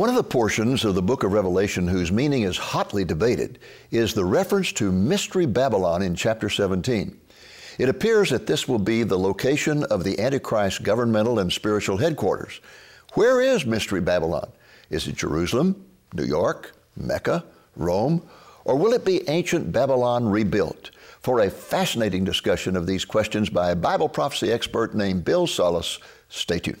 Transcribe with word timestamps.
One 0.00 0.08
of 0.08 0.14
the 0.14 0.24
portions 0.24 0.86
of 0.86 0.94
the 0.94 1.02
book 1.02 1.24
of 1.24 1.34
Revelation 1.34 1.86
whose 1.86 2.10
meaning 2.10 2.44
is 2.44 2.56
hotly 2.56 3.04
debated 3.04 3.58
is 3.90 4.14
the 4.14 4.24
reference 4.24 4.72
to 4.72 4.90
Mystery 4.90 5.44
Babylon 5.44 6.00
in 6.00 6.14
chapter 6.14 6.48
17. 6.48 7.20
It 7.76 7.86
appears 7.90 8.30
that 8.30 8.46
this 8.46 8.66
will 8.66 8.78
be 8.78 9.02
the 9.02 9.18
location 9.18 9.84
of 9.84 10.02
the 10.02 10.18
Antichrist 10.18 10.84
governmental 10.84 11.38
and 11.38 11.52
spiritual 11.52 11.98
headquarters. 11.98 12.62
Where 13.12 13.42
is 13.42 13.66
Mystery 13.66 14.00
Babylon? 14.00 14.50
Is 14.88 15.06
it 15.06 15.16
Jerusalem, 15.16 15.84
New 16.14 16.24
York, 16.24 16.72
Mecca, 16.96 17.44
Rome, 17.76 18.26
or 18.64 18.76
will 18.76 18.94
it 18.94 19.04
be 19.04 19.28
ancient 19.28 19.70
Babylon 19.70 20.26
rebuilt? 20.26 20.92
For 21.20 21.40
a 21.40 21.50
fascinating 21.50 22.24
discussion 22.24 22.74
of 22.74 22.86
these 22.86 23.04
questions 23.04 23.50
by 23.50 23.72
a 23.72 23.76
Bible 23.76 24.08
prophecy 24.08 24.50
expert 24.50 24.94
named 24.94 25.26
Bill 25.26 25.46
Salus, 25.46 25.98
stay 26.30 26.58
tuned. 26.58 26.80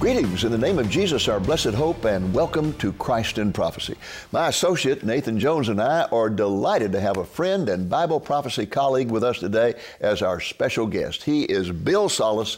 Greetings 0.00 0.44
in 0.44 0.50
the 0.50 0.56
name 0.56 0.78
of 0.78 0.88
Jesus, 0.88 1.28
our 1.28 1.38
blessed 1.38 1.74
hope, 1.74 2.06
and 2.06 2.32
welcome 2.32 2.72
to 2.78 2.90
Christ 2.94 3.36
in 3.36 3.52
Prophecy. 3.52 3.96
My 4.32 4.48
associate, 4.48 5.04
Nathan 5.04 5.38
Jones, 5.38 5.68
and 5.68 5.78
I 5.78 6.04
are 6.04 6.30
delighted 6.30 6.90
to 6.92 7.00
have 7.00 7.18
a 7.18 7.24
friend 7.26 7.68
and 7.68 7.90
Bible 7.90 8.18
prophecy 8.18 8.64
colleague 8.64 9.10
with 9.10 9.22
us 9.22 9.40
today 9.40 9.74
as 10.00 10.22
our 10.22 10.40
special 10.40 10.86
guest. 10.86 11.24
He 11.24 11.42
is 11.42 11.70
Bill 11.70 12.08
Salus. 12.08 12.56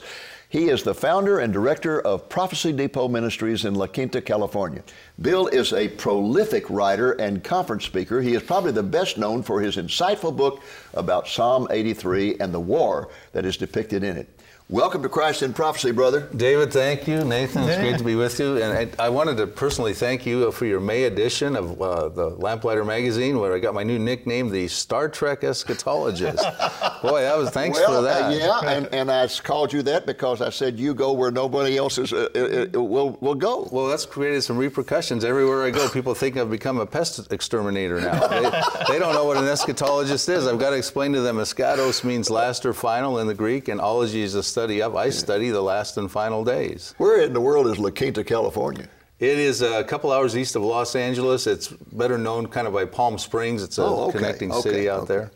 He 0.51 0.69
is 0.69 0.85
the 0.85 0.95
founder 0.95 1.41
and 1.41 1.53
director 1.53 2.01
of 2.03 2.29
Prophecy 2.29 2.73
Depot 2.73 3.09
Ministries 3.09 3.65
in 3.65 3.75
La 3.75 3.89
Quinta, 3.89 4.21
California. 4.21 4.85
Bill 5.21 5.49
is 5.49 5.73
a 5.73 5.89
prolific 5.89 6.71
writer 6.71 7.15
and 7.15 7.43
conference 7.43 7.85
speaker. 7.85 8.23
He 8.23 8.35
is 8.35 8.43
probably 8.45 8.71
the 8.71 8.85
best 8.85 9.19
known 9.19 9.43
for 9.43 9.61
his 9.61 9.79
insightful 9.79 10.37
book 10.37 10.63
about 10.95 11.27
Psalm 11.27 11.67
83 11.73 12.37
and 12.39 12.55
the 12.55 12.61
war 12.61 13.09
that 13.33 13.45
is 13.45 13.57
depicted 13.57 14.05
in 14.05 14.17
it. 14.17 14.29
Welcome 14.73 15.03
to 15.03 15.11
Christ 15.11 15.43
in 15.43 15.53
Prophecy, 15.53 15.91
brother. 15.91 16.31
David, 16.35 16.73
thank 16.73 17.07
you. 17.07 17.23
Nathan, 17.25 17.65
it's 17.65 17.77
great 17.77 17.99
to 17.99 18.05
be 18.05 18.15
with 18.15 18.41
you. 18.41 18.57
And 18.57 18.91
I, 18.99 19.05
I, 19.05 19.11
wanted 19.11 19.37
to 19.37 19.47
personally 19.47 19.93
thank 19.93 20.25
you 20.25 20.51
for 20.51 20.65
your 20.65 20.81
May 20.81 21.03
edition 21.05 21.57
of 21.57 21.83
uh, 21.83 22.09
the 22.09 22.31
Lamplighter 22.31 22.83
magazine, 22.83 23.39
where 23.39 23.55
I 23.55 23.59
got 23.59 23.75
my 23.75 23.83
new 23.83 23.99
nickname, 23.99 24.49
the 24.49 24.67
Star 24.69 25.11
Trek 25.11 25.43
Eschatologist. 25.43 26.39
Boy, 27.03 27.21
that 27.21 27.37
was 27.37 27.51
thanks 27.51 27.79
well, 27.79 27.97
for 27.97 28.03
that. 28.03 28.23
Uh, 28.23 28.35
yeah, 28.35 28.61
and, 28.71 28.87
and 28.95 29.11
I 29.11 29.29
called 29.29 29.75
you 29.75 29.83
that 29.83 30.07
because 30.07 30.41
I 30.41 30.49
said 30.49 30.79
you 30.79 30.95
go 30.95 31.13
where 31.13 31.31
nobody 31.31 31.77
else 31.77 31.99
is, 31.99 32.15
uh, 32.15 32.29
uh, 32.35 32.39
uh, 32.75 32.83
will, 32.83 33.19
will 33.21 33.35
go. 33.35 33.69
Well, 33.71 33.89
that's 33.89 34.07
created 34.07 34.41
some 34.41 34.57
repercussions. 34.57 35.23
Everywhere 35.23 35.65
I 35.65 35.71
go, 35.71 35.87
people 35.91 36.15
think 36.15 36.39
I've 36.39 36.51
become 36.51 36.81
a 36.81 36.87
pest 36.87 37.31
exterminator 37.31 38.01
now. 38.01 38.27
They, 38.27 38.41
they 38.89 38.99
don't 38.99 39.15
know 39.15 39.27
what 39.27 39.37
an 39.37 39.45
eschatologist 39.45 40.31
is. 40.31 40.47
I've 40.47 40.59
got 40.59 40.71
to 40.71 40.77
explain 40.77 41.13
to 41.13 41.21
them 41.21 41.37
eschatos 41.37 42.05
means 42.05 42.31
last 42.31 42.65
or 42.65 42.73
final 42.73 43.19
in 43.19 43.27
the 43.27 43.35
Greek, 43.35 43.69
and 43.69 43.79
ology 43.79 44.23
is 44.23 44.35
a 44.35 44.43
study 44.43 44.62
study 44.63 44.81
of. 44.81 44.95
I 44.95 45.11
study 45.11 45.51
the 45.51 45.61
last 45.61 45.97
and 45.97 46.09
final 46.09 46.45
days. 46.45 46.95
Where 46.97 47.21
in 47.21 47.33
the 47.33 47.41
world 47.41 47.67
is 47.67 47.81
La 47.81 47.91
Quinta, 47.91 48.23
California? 48.23 48.89
It 49.19 49.37
is 49.37 49.61
a 49.61 49.83
couple 49.83 50.13
hours 50.13 50.37
east 50.37 50.55
of 50.55 50.63
Los 50.63 50.95
Angeles. 50.95 51.49
It's 51.49 51.67
better 51.67 52.17
known 52.17 52.47
kind 52.47 52.69
of 52.69 52.73
by 52.73 52.85
Palm 52.85 53.19
Springs. 53.19 53.65
It's 53.65 53.79
a 53.79 53.83
oh, 53.83 54.05
okay. 54.05 54.19
connecting 54.19 54.53
okay. 54.53 54.61
city 54.61 54.89
out 54.89 55.01
okay. 55.01 55.15
there. 55.15 55.31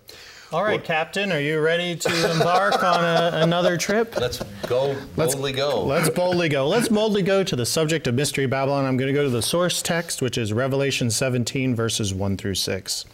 All 0.52 0.62
right, 0.62 0.78
well, 0.78 0.86
Captain, 0.86 1.32
are 1.32 1.40
you 1.40 1.60
ready 1.60 1.96
to 1.96 2.30
embark 2.30 2.84
on 2.84 3.02
a, 3.02 3.30
another 3.42 3.76
trip? 3.76 4.16
Let's 4.16 4.40
go 4.68 4.94
boldly 5.16 5.52
let's, 5.52 5.56
go. 5.56 5.84
Let's 5.84 6.10
boldly 6.10 6.48
go. 6.48 6.68
Let's 6.68 6.88
boldly 6.88 7.22
go 7.22 7.42
to 7.42 7.56
the 7.56 7.66
subject 7.66 8.06
of 8.06 8.14
Mystery 8.14 8.46
Babylon. 8.46 8.84
I'm 8.84 8.96
going 8.96 9.08
to 9.08 9.12
go 9.12 9.24
to 9.24 9.30
the 9.30 9.42
source 9.42 9.82
text, 9.82 10.22
which 10.22 10.38
is 10.38 10.52
Revelation 10.52 11.10
17, 11.10 11.74
verses 11.74 12.14
1 12.14 12.36
through 12.36 12.54
6. 12.54 13.04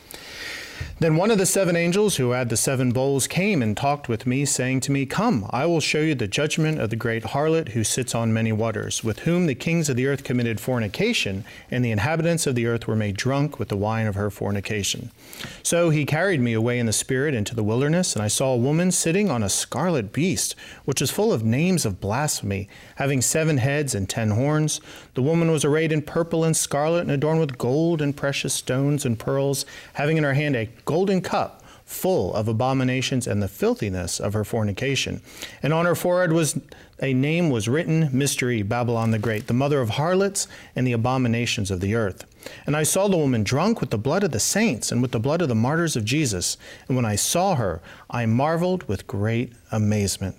Then 1.02 1.16
one 1.16 1.32
of 1.32 1.38
the 1.38 1.46
seven 1.46 1.74
angels 1.74 2.14
who 2.14 2.30
had 2.30 2.48
the 2.48 2.56
seven 2.56 2.92
bowls 2.92 3.26
came 3.26 3.60
and 3.60 3.76
talked 3.76 4.08
with 4.08 4.24
me, 4.24 4.44
saying 4.44 4.82
to 4.82 4.92
me, 4.92 5.04
Come, 5.04 5.48
I 5.50 5.66
will 5.66 5.80
show 5.80 5.98
you 5.98 6.14
the 6.14 6.28
judgment 6.28 6.80
of 6.80 6.90
the 6.90 6.94
great 6.94 7.24
harlot 7.24 7.70
who 7.70 7.82
sits 7.82 8.14
on 8.14 8.32
many 8.32 8.52
waters, 8.52 9.02
with 9.02 9.18
whom 9.18 9.46
the 9.46 9.56
kings 9.56 9.88
of 9.88 9.96
the 9.96 10.06
earth 10.06 10.22
committed 10.22 10.60
fornication, 10.60 11.44
and 11.72 11.84
the 11.84 11.90
inhabitants 11.90 12.46
of 12.46 12.54
the 12.54 12.66
earth 12.66 12.86
were 12.86 12.94
made 12.94 13.16
drunk 13.16 13.58
with 13.58 13.68
the 13.68 13.76
wine 13.76 14.06
of 14.06 14.14
her 14.14 14.30
fornication. 14.30 15.10
So 15.64 15.90
he 15.90 16.06
carried 16.06 16.40
me 16.40 16.52
away 16.52 16.78
in 16.78 16.86
the 16.86 16.92
spirit 16.92 17.34
into 17.34 17.56
the 17.56 17.64
wilderness, 17.64 18.14
and 18.14 18.22
I 18.22 18.28
saw 18.28 18.52
a 18.52 18.56
woman 18.56 18.92
sitting 18.92 19.28
on 19.28 19.42
a 19.42 19.48
scarlet 19.48 20.12
beast, 20.12 20.54
which 20.84 21.00
was 21.00 21.10
full 21.10 21.32
of 21.32 21.42
names 21.42 21.84
of 21.84 22.00
blasphemy, 22.00 22.68
having 22.94 23.22
seven 23.22 23.56
heads 23.56 23.96
and 23.96 24.08
ten 24.08 24.30
horns. 24.30 24.80
The 25.14 25.22
woman 25.22 25.50
was 25.50 25.64
arrayed 25.64 25.90
in 25.90 26.02
purple 26.02 26.44
and 26.44 26.56
scarlet, 26.56 27.00
and 27.00 27.10
adorned 27.10 27.40
with 27.40 27.58
gold 27.58 28.00
and 28.00 28.16
precious 28.16 28.54
stones 28.54 29.04
and 29.04 29.18
pearls, 29.18 29.66
having 29.94 30.16
in 30.16 30.22
her 30.22 30.34
hand 30.34 30.54
a 30.54 30.70
golden 30.92 31.22
cup 31.22 31.62
full 31.86 32.34
of 32.34 32.48
abominations 32.48 33.26
and 33.26 33.42
the 33.42 33.48
filthiness 33.48 34.20
of 34.20 34.34
her 34.34 34.44
fornication. 34.44 35.22
And 35.62 35.72
on 35.72 35.86
her 35.86 35.94
forehead 35.94 36.32
was 36.32 36.60
a 37.00 37.14
name 37.14 37.48
was 37.48 37.66
written, 37.66 38.10
Mystery, 38.12 38.60
Babylon 38.62 39.10
the 39.10 39.18
Great, 39.18 39.46
the 39.46 39.54
mother 39.54 39.80
of 39.80 39.88
harlots 39.88 40.46
and 40.76 40.86
the 40.86 40.92
abominations 40.92 41.70
of 41.70 41.80
the 41.80 41.94
earth. 41.94 42.26
And 42.66 42.76
I 42.76 42.82
saw 42.82 43.08
the 43.08 43.16
woman 43.16 43.42
drunk 43.42 43.80
with 43.80 43.88
the 43.88 43.96
blood 43.96 44.22
of 44.22 44.32
the 44.32 44.38
saints 44.38 44.92
and 44.92 45.00
with 45.00 45.12
the 45.12 45.18
blood 45.18 45.40
of 45.40 45.48
the 45.48 45.54
martyrs 45.54 45.96
of 45.96 46.04
Jesus. 46.04 46.58
And 46.88 46.94
when 46.94 47.06
I 47.06 47.16
saw 47.16 47.54
her, 47.54 47.80
I 48.10 48.26
marveled 48.26 48.82
with 48.82 49.06
great 49.06 49.54
amazement. 49.70 50.36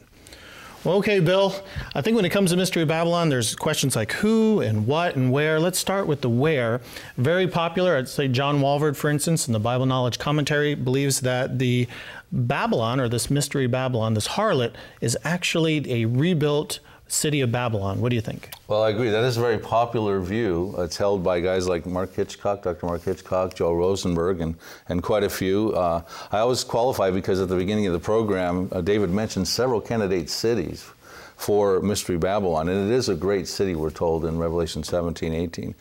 Okay, 0.86 1.22
Bill. 1.22 1.56
I 1.96 2.02
think 2.02 2.18
when 2.18 2.26
it 2.26 2.32
comes 2.32 2.52
to 2.52 2.58
Mystery 2.58 2.82
of 2.82 2.90
Babylon, 2.90 3.30
there's 3.30 3.56
questions 3.56 3.96
like 3.96 4.12
who 4.12 4.60
and 4.60 4.86
what 4.86 5.16
and 5.16 5.32
where. 5.32 5.58
Let's 5.58 5.80
start 5.80 6.08
with 6.08 6.20
the 6.20 6.30
where. 6.30 6.82
Very 7.16 7.48
popular. 7.48 7.96
I'd 7.96 8.10
say 8.10 8.28
John 8.28 8.60
Walvoord, 8.60 8.98
for 8.98 9.10
instance, 9.10 9.48
in 9.48 9.54
the 9.54 9.62
Bible 9.62 9.86
Knowledge 9.86 10.20
Commentary, 10.20 10.76
believes 10.76 11.22
that 11.22 11.58
the 11.58 11.88
Babylon, 12.34 13.00
or 13.00 13.08
this 13.08 13.30
Mystery 13.30 13.66
Babylon, 13.66 14.14
this 14.14 14.28
harlot, 14.28 14.74
is 15.00 15.18
actually 15.24 15.90
a 15.90 16.04
rebuilt 16.04 16.80
city 17.08 17.42
of 17.42 17.52
Babylon. 17.52 18.02
What 18.02 18.10
do 18.10 18.16
you 18.16 18.22
think? 18.22 18.50
Well, 18.68 18.84
I 18.84 18.90
agree. 18.90 19.10
That 19.10 19.24
is 19.24 19.38
a 19.38 19.42
very 19.42 19.58
popular 19.58 20.20
view. 20.20 20.74
It's 20.80 20.98
held 20.98 21.24
by 21.24 21.40
guys 21.40 21.68
like 21.68 21.86
Mark 21.86 22.14
Hitchcock, 22.14 22.64
Dr. 22.64 22.86
Mark 22.86 23.04
Hitchcock, 23.04 23.56
Joel 23.56 23.76
Rosenberg, 23.76 24.42
and, 24.42 24.56
and 24.90 25.04
quite 25.04 25.24
a 25.24 25.30
few. 25.30 25.72
Uh, 25.74 26.02
I 26.32 26.40
always 26.40 26.64
qualify 26.64 27.12
because 27.12 27.40
at 27.40 27.50
the 27.50 27.56
beginning 27.56 27.88
of 27.88 27.94
the 27.94 28.00
program, 28.00 28.70
uh, 28.72 28.82
David 28.82 29.12
mentioned 29.12 29.48
several 29.48 29.80
candidate 29.82 30.30
cities 30.30 30.90
for 31.36 31.82
Mystery 31.82 32.18
Babylon, 32.18 32.70
and 32.70 32.90
it 32.90 32.94
is 32.94 33.10
a 33.10 33.16
great 33.16 33.48
city, 33.48 33.76
we're 33.76 33.90
told 33.90 34.26
in 34.26 34.38
Revelation 34.38 34.84
17, 34.84 35.34
18. 35.34 35.76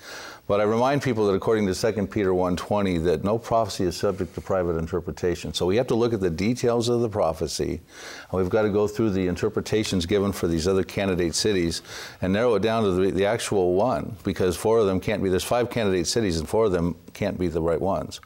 But 0.48 0.60
I 0.60 0.64
remind 0.64 1.02
people 1.02 1.26
that 1.28 1.34
according 1.34 1.66
to 1.68 1.74
2 1.74 2.06
Peter 2.08 2.30
1.20, 2.30 3.04
that 3.04 3.22
no 3.22 3.38
prophecy 3.38 3.84
is 3.84 3.96
subject 3.96 4.34
to 4.34 4.40
private 4.40 4.76
interpretation. 4.76 5.54
So 5.54 5.66
we 5.66 5.76
have 5.76 5.86
to 5.86 5.94
look 5.94 6.12
at 6.12 6.20
the 6.20 6.30
details 6.30 6.88
of 6.88 7.00
the 7.00 7.08
prophecy, 7.08 7.80
and 8.30 8.40
we've 8.40 8.50
got 8.50 8.62
to 8.62 8.70
go 8.70 8.88
through 8.88 9.10
the 9.10 9.28
interpretations 9.28 10.04
given 10.04 10.32
for 10.32 10.48
these 10.48 10.66
other 10.66 10.82
candidate 10.82 11.34
cities 11.34 11.82
and 12.20 12.32
narrow 12.32 12.56
it 12.56 12.62
down 12.62 12.82
to 12.82 12.90
the, 12.90 13.10
the 13.12 13.24
actual 13.24 13.74
one, 13.74 14.16
because 14.24 14.56
four 14.56 14.78
of 14.78 14.86
them 14.86 15.00
can't 15.00 15.22
be, 15.22 15.28
there's 15.28 15.44
five 15.44 15.70
candidate 15.70 16.06
cities, 16.06 16.38
and 16.38 16.48
four 16.48 16.64
of 16.64 16.72
them 16.72 16.96
can't 17.14 17.38
be 17.38 17.46
the 17.46 17.62
right 17.62 17.80
ones. 17.80 18.20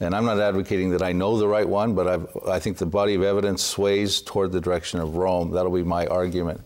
And 0.00 0.14
I'm 0.14 0.24
not 0.24 0.38
advocating 0.38 0.90
that 0.90 1.02
I 1.02 1.12
know 1.12 1.38
the 1.38 1.48
right 1.48 1.68
one, 1.68 1.94
but 1.94 2.06
I've, 2.06 2.36
I 2.46 2.60
think 2.60 2.78
the 2.78 2.86
body 2.86 3.14
of 3.14 3.22
evidence 3.22 3.64
sways 3.64 4.20
toward 4.20 4.52
the 4.52 4.60
direction 4.60 5.00
of 5.00 5.16
Rome. 5.16 5.50
That'll 5.50 5.72
be 5.72 5.82
my 5.82 6.06
argument 6.06 6.60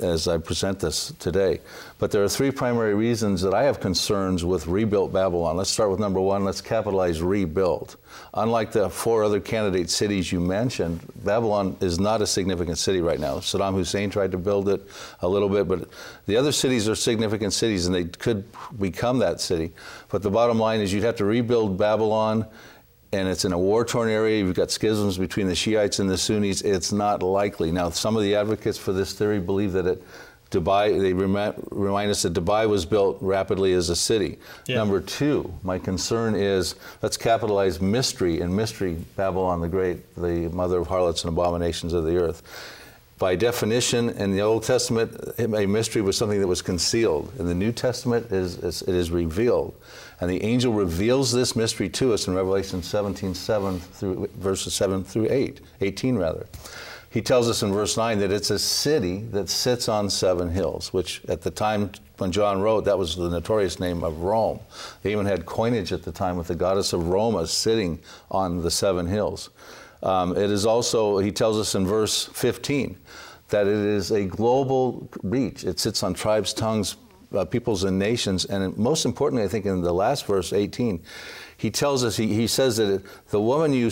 as 0.00 0.28
I 0.28 0.38
present 0.38 0.80
this 0.80 1.12
today. 1.18 1.60
But 1.98 2.10
there 2.10 2.24
are 2.24 2.28
three 2.28 2.50
primary 2.50 2.94
reasons 2.94 3.42
that 3.42 3.54
I 3.54 3.64
have 3.64 3.80
concerns 3.80 4.44
with 4.44 4.66
rebuilt 4.66 5.12
Babylon. 5.12 5.56
Let's 5.56 5.70
start 5.70 5.90
with 5.90 6.00
number 6.00 6.20
one. 6.20 6.44
Let's 6.44 6.60
capitalize 6.60 7.20
rebuilt. 7.22 7.96
Unlike 8.34 8.72
the 8.72 8.90
four 8.90 9.24
other 9.24 9.40
candidate 9.40 9.90
cities 9.90 10.32
you 10.32 10.40
mentioned, 10.40 11.00
Babylon 11.24 11.76
is 11.80 11.98
not 11.98 12.22
a 12.22 12.26
significant 12.26 12.78
city 12.78 13.00
right 13.00 13.20
now. 13.20 13.36
Saddam 13.36 13.74
Hussein 13.74 14.10
tried 14.10 14.32
to 14.32 14.38
build 14.38 14.68
it 14.68 14.82
a 15.20 15.28
little 15.28 15.48
bit, 15.48 15.68
but 15.68 15.88
the 16.26 16.36
other 16.36 16.52
cities 16.52 16.88
are 16.88 16.94
significant 16.94 17.52
cities 17.52 17.86
and 17.86 17.94
they 17.94 18.04
could 18.04 18.44
become 18.78 19.18
that 19.18 19.40
city. 19.40 19.72
But 20.08 20.22
the 20.22 20.30
bottom 20.30 20.58
line 20.58 20.80
is 20.80 20.92
you'd 20.92 21.04
have 21.04 21.16
to 21.16 21.24
rebuild 21.24 21.76
Babylon 21.76 22.46
and 23.14 23.28
it's 23.28 23.44
in 23.44 23.52
a 23.52 23.58
war-torn 23.58 24.10
area. 24.10 24.38
You've 24.38 24.56
got 24.56 24.70
schisms 24.70 25.16
between 25.18 25.46
the 25.46 25.54
Shiites 25.54 26.00
and 26.00 26.10
the 26.10 26.18
Sunnis. 26.18 26.62
It's 26.62 26.92
not 26.92 27.22
likely. 27.22 27.70
Now, 27.70 27.90
some 27.90 28.16
of 28.16 28.22
the 28.22 28.34
advocates 28.34 28.78
for 28.78 28.92
this 28.92 29.12
theory 29.12 29.40
believe 29.40 29.72
that 29.72 29.86
it, 29.86 30.02
Dubai, 30.50 31.00
they 31.00 31.12
remind, 31.12 31.54
remind 31.70 32.10
us 32.10 32.22
that 32.22 32.32
Dubai 32.32 32.68
was 32.68 32.84
built 32.84 33.18
rapidly 33.20 33.72
as 33.72 33.88
a 33.88 33.96
city. 33.96 34.38
Yeah. 34.66 34.76
Number 34.76 35.00
two, 35.00 35.52
my 35.62 35.78
concern 35.78 36.34
is 36.34 36.74
let's 37.02 37.16
capitalize 37.16 37.80
mystery 37.80 38.40
and 38.40 38.54
mystery, 38.54 38.96
Babylon 39.16 39.60
the 39.60 39.68
Great, 39.68 39.98
the 40.16 40.48
mother 40.50 40.78
of 40.78 40.86
harlots 40.86 41.24
and 41.24 41.32
abominations 41.32 41.92
of 41.92 42.04
the 42.04 42.16
earth. 42.18 42.42
by 43.18 43.36
definition, 43.36 44.10
in 44.10 44.32
the 44.32 44.42
Old 44.42 44.64
Testament, 44.64 45.16
a 45.38 45.66
mystery 45.66 46.02
was 46.02 46.16
something 46.16 46.40
that 46.40 46.46
was 46.46 46.62
concealed. 46.62 47.32
In 47.38 47.46
the 47.46 47.54
New 47.54 47.72
Testament, 47.72 48.26
it 48.26 48.32
is, 48.32 48.82
it 48.82 48.94
is 48.94 49.10
revealed. 49.10 49.74
And 50.20 50.30
the 50.30 50.42
angel 50.42 50.72
reveals 50.72 51.32
this 51.32 51.56
mystery 51.56 51.88
to 51.90 52.12
us 52.12 52.28
in 52.28 52.34
Revelation 52.34 52.82
17, 52.82 53.34
7 53.34 53.80
through 53.80 54.28
verses 54.36 54.74
7 54.74 55.04
through 55.04 55.28
8, 55.30 55.60
18 55.80 56.16
rather. 56.16 56.46
He 57.14 57.22
tells 57.22 57.48
us 57.48 57.62
in 57.62 57.72
verse 57.72 57.96
9 57.96 58.18
that 58.18 58.32
it's 58.32 58.50
a 58.50 58.58
city 58.58 59.18
that 59.30 59.48
sits 59.48 59.88
on 59.88 60.10
seven 60.10 60.50
hills, 60.50 60.92
which 60.92 61.22
at 61.28 61.42
the 61.42 61.50
time 61.50 61.92
when 62.18 62.32
John 62.32 62.60
wrote, 62.60 62.84
that 62.86 62.98
was 62.98 63.14
the 63.14 63.30
notorious 63.30 63.78
name 63.78 64.02
of 64.02 64.18
Rome. 64.18 64.58
They 65.02 65.12
even 65.12 65.24
had 65.24 65.46
coinage 65.46 65.92
at 65.92 66.02
the 66.02 66.10
time 66.10 66.36
with 66.36 66.48
the 66.48 66.56
goddess 66.56 66.92
of 66.92 67.06
Roma 67.06 67.46
sitting 67.46 68.00
on 68.32 68.62
the 68.62 68.70
seven 68.70 69.06
hills. 69.06 69.50
Um, 70.02 70.36
it 70.36 70.50
is 70.50 70.66
also, 70.66 71.18
he 71.18 71.30
tells 71.30 71.56
us 71.56 71.76
in 71.76 71.86
verse 71.86 72.24
15, 72.24 72.96
that 73.50 73.68
it 73.68 73.74
is 73.74 74.10
a 74.10 74.24
global 74.24 75.08
reach. 75.22 75.62
It 75.62 75.78
sits 75.78 76.02
on 76.02 76.14
tribes, 76.14 76.52
tongues, 76.52 76.96
uh, 77.36 77.44
peoples, 77.44 77.84
and 77.84 77.98
nations. 77.98 78.44
And 78.44 78.76
most 78.76 79.04
importantly, 79.04 79.44
I 79.44 79.48
think 79.48 79.66
in 79.66 79.82
the 79.82 79.92
last 79.92 80.26
verse, 80.26 80.52
18, 80.52 81.02
he 81.56 81.70
tells 81.70 82.04
us, 82.04 82.16
he, 82.16 82.34
he 82.34 82.46
says 82.46 82.76
that 82.76 83.02
the 83.30 83.40
woman 83.40 83.72
you, 83.72 83.90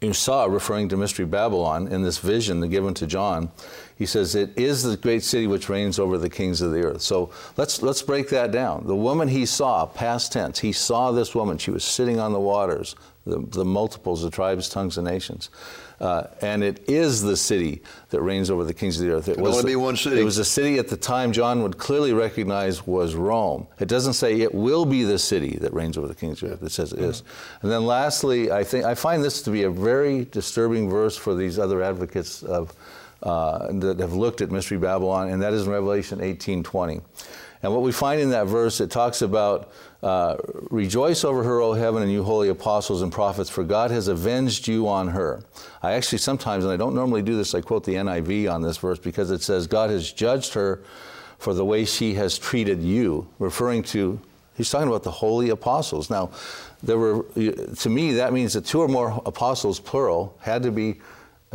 you 0.00 0.12
saw, 0.12 0.44
referring 0.44 0.88
to 0.90 0.96
Mystery 0.96 1.26
Babylon 1.26 1.88
in 1.88 2.02
this 2.02 2.18
vision 2.18 2.68
given 2.68 2.94
to 2.94 3.06
John, 3.06 3.50
he 3.96 4.06
says, 4.06 4.34
It 4.34 4.58
is 4.58 4.82
the 4.82 4.96
great 4.96 5.22
city 5.22 5.46
which 5.46 5.68
reigns 5.68 5.98
over 5.98 6.18
the 6.18 6.30
kings 6.30 6.60
of 6.60 6.72
the 6.72 6.82
earth. 6.82 7.02
So 7.02 7.30
let's, 7.56 7.82
let's 7.82 8.02
break 8.02 8.28
that 8.30 8.50
down. 8.50 8.86
The 8.86 8.96
woman 8.96 9.28
he 9.28 9.46
saw, 9.46 9.86
past 9.86 10.32
tense, 10.32 10.58
he 10.58 10.72
saw 10.72 11.12
this 11.12 11.34
woman. 11.34 11.58
She 11.58 11.70
was 11.70 11.84
sitting 11.84 12.18
on 12.18 12.32
the 12.32 12.40
waters, 12.40 12.96
the, 13.26 13.38
the 13.48 13.64
multiples 13.64 14.22
of 14.24 14.32
tribes, 14.32 14.68
tongues, 14.68 14.98
and 14.98 15.06
nations. 15.06 15.50
Uh, 16.00 16.26
and 16.42 16.62
it 16.62 16.88
is 16.88 17.22
the 17.22 17.36
city 17.36 17.80
that 18.10 18.20
reigns 18.20 18.50
over 18.50 18.64
the 18.64 18.74
kings 18.74 19.00
of 19.00 19.06
the 19.06 19.12
earth. 19.12 19.28
It, 19.28 19.38
it 19.38 19.40
was 19.40 19.64
be 19.64 19.76
one 19.76 19.96
city. 19.96 20.20
It 20.20 20.24
was 20.24 20.38
a 20.38 20.44
city 20.44 20.78
at 20.78 20.88
the 20.88 20.96
time 20.96 21.32
John 21.32 21.62
would 21.62 21.78
clearly 21.78 22.12
recognize 22.12 22.86
was 22.86 23.14
Rome. 23.14 23.66
It 23.78 23.88
doesn't 23.88 24.14
say 24.14 24.40
it 24.40 24.54
will 24.54 24.84
be 24.84 25.04
the 25.04 25.18
city 25.18 25.56
that 25.60 25.72
reigns 25.72 25.96
over 25.96 26.08
the 26.08 26.14
kings 26.14 26.42
of 26.42 26.48
the 26.48 26.54
earth. 26.54 26.62
It 26.62 26.72
says 26.72 26.92
it 26.92 27.00
is. 27.00 27.22
And 27.62 27.70
then 27.70 27.86
lastly, 27.86 28.50
I 28.50 28.64
think 28.64 28.84
I 28.84 28.94
find 28.94 29.22
this 29.22 29.40
to 29.42 29.50
be 29.50 29.62
a 29.62 29.70
very 29.70 30.24
disturbing 30.26 30.90
verse 30.90 31.16
for 31.16 31.34
these 31.34 31.58
other 31.58 31.82
advocates 31.82 32.42
of 32.42 32.74
uh, 33.22 33.72
that 33.72 33.98
have 34.00 34.12
looked 34.12 34.42
at 34.42 34.50
Mystery 34.50 34.76
Babylon, 34.76 35.30
and 35.30 35.40
that 35.40 35.54
is 35.54 35.66
in 35.66 35.72
Revelation 35.72 36.18
18:20. 36.18 37.00
And 37.64 37.72
what 37.72 37.80
we 37.80 37.92
find 37.92 38.20
in 38.20 38.28
that 38.28 38.46
verse, 38.46 38.78
it 38.82 38.90
talks 38.90 39.22
about 39.22 39.72
uh, 40.02 40.36
rejoice 40.70 41.24
over 41.24 41.42
her, 41.42 41.62
O 41.62 41.72
heaven, 41.72 42.02
and 42.02 42.12
you 42.12 42.22
holy 42.22 42.50
apostles 42.50 43.00
and 43.00 43.10
prophets, 43.10 43.48
for 43.48 43.64
God 43.64 43.90
has 43.90 44.06
avenged 44.06 44.68
you 44.68 44.86
on 44.86 45.08
her. 45.08 45.42
I 45.82 45.92
actually 45.92 46.18
sometimes, 46.18 46.64
and 46.64 46.72
I 46.74 46.76
don't 46.76 46.94
normally 46.94 47.22
do 47.22 47.38
this, 47.38 47.54
I 47.54 47.62
quote 47.62 47.84
the 47.84 47.94
NIV 47.94 48.52
on 48.52 48.60
this 48.60 48.76
verse 48.76 48.98
because 48.98 49.30
it 49.30 49.40
says, 49.40 49.66
God 49.66 49.88
has 49.88 50.12
judged 50.12 50.52
her 50.52 50.82
for 51.38 51.54
the 51.54 51.64
way 51.64 51.86
she 51.86 52.12
has 52.14 52.36
treated 52.36 52.82
you, 52.82 53.26
referring 53.38 53.82
to, 53.84 54.20
he's 54.58 54.68
talking 54.68 54.88
about 54.88 55.02
the 55.02 55.10
holy 55.10 55.48
apostles. 55.48 56.10
Now, 56.10 56.32
there 56.82 56.98
were, 56.98 57.22
to 57.32 57.88
me, 57.88 58.12
that 58.12 58.34
means 58.34 58.52
that 58.52 58.66
two 58.66 58.82
or 58.82 58.88
more 58.88 59.22
apostles, 59.24 59.80
plural, 59.80 60.36
had 60.40 60.62
to 60.64 60.70
be 60.70 61.00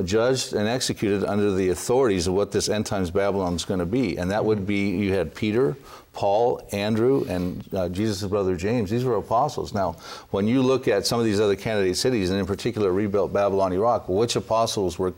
judged 0.04 0.54
and 0.54 0.68
executed 0.68 1.24
under 1.24 1.52
the 1.52 1.70
authorities 1.70 2.28
of 2.28 2.34
what 2.34 2.52
this 2.52 2.70
end 2.70 2.86
times 2.86 3.12
Babylon 3.12 3.56
is 3.56 3.66
going 3.66 3.80
to 3.80 3.86
be. 3.86 4.18
And 4.18 4.32
that 4.32 4.46
would 4.46 4.66
be 4.66 4.90
you 4.90 5.14
had 5.14 5.36
Peter, 5.36 5.76
Paul, 6.14 6.68
Andrew, 6.72 7.26
and 7.30 7.64
uh, 7.74 7.88
Jesus' 7.90 8.24
brother 8.24 8.56
James. 8.56 8.90
These 8.90 9.04
were 9.04 9.16
apostles. 9.16 9.74
Now, 9.74 9.96
when 10.32 10.48
you 10.48 10.62
look 10.62 10.88
at 10.88 11.06
some 11.06 11.20
of 11.20 11.26
these 11.26 11.40
other 11.40 11.56
candidate 11.56 11.98
cities, 11.98 12.30
and 12.30 12.40
in 12.40 12.46
particular 12.46 12.92
rebuilt 12.92 13.32
Babylon, 13.32 13.72
Iraq, 13.74 14.10
which 14.10 14.36
apostles 14.36 14.98
were 14.98 15.14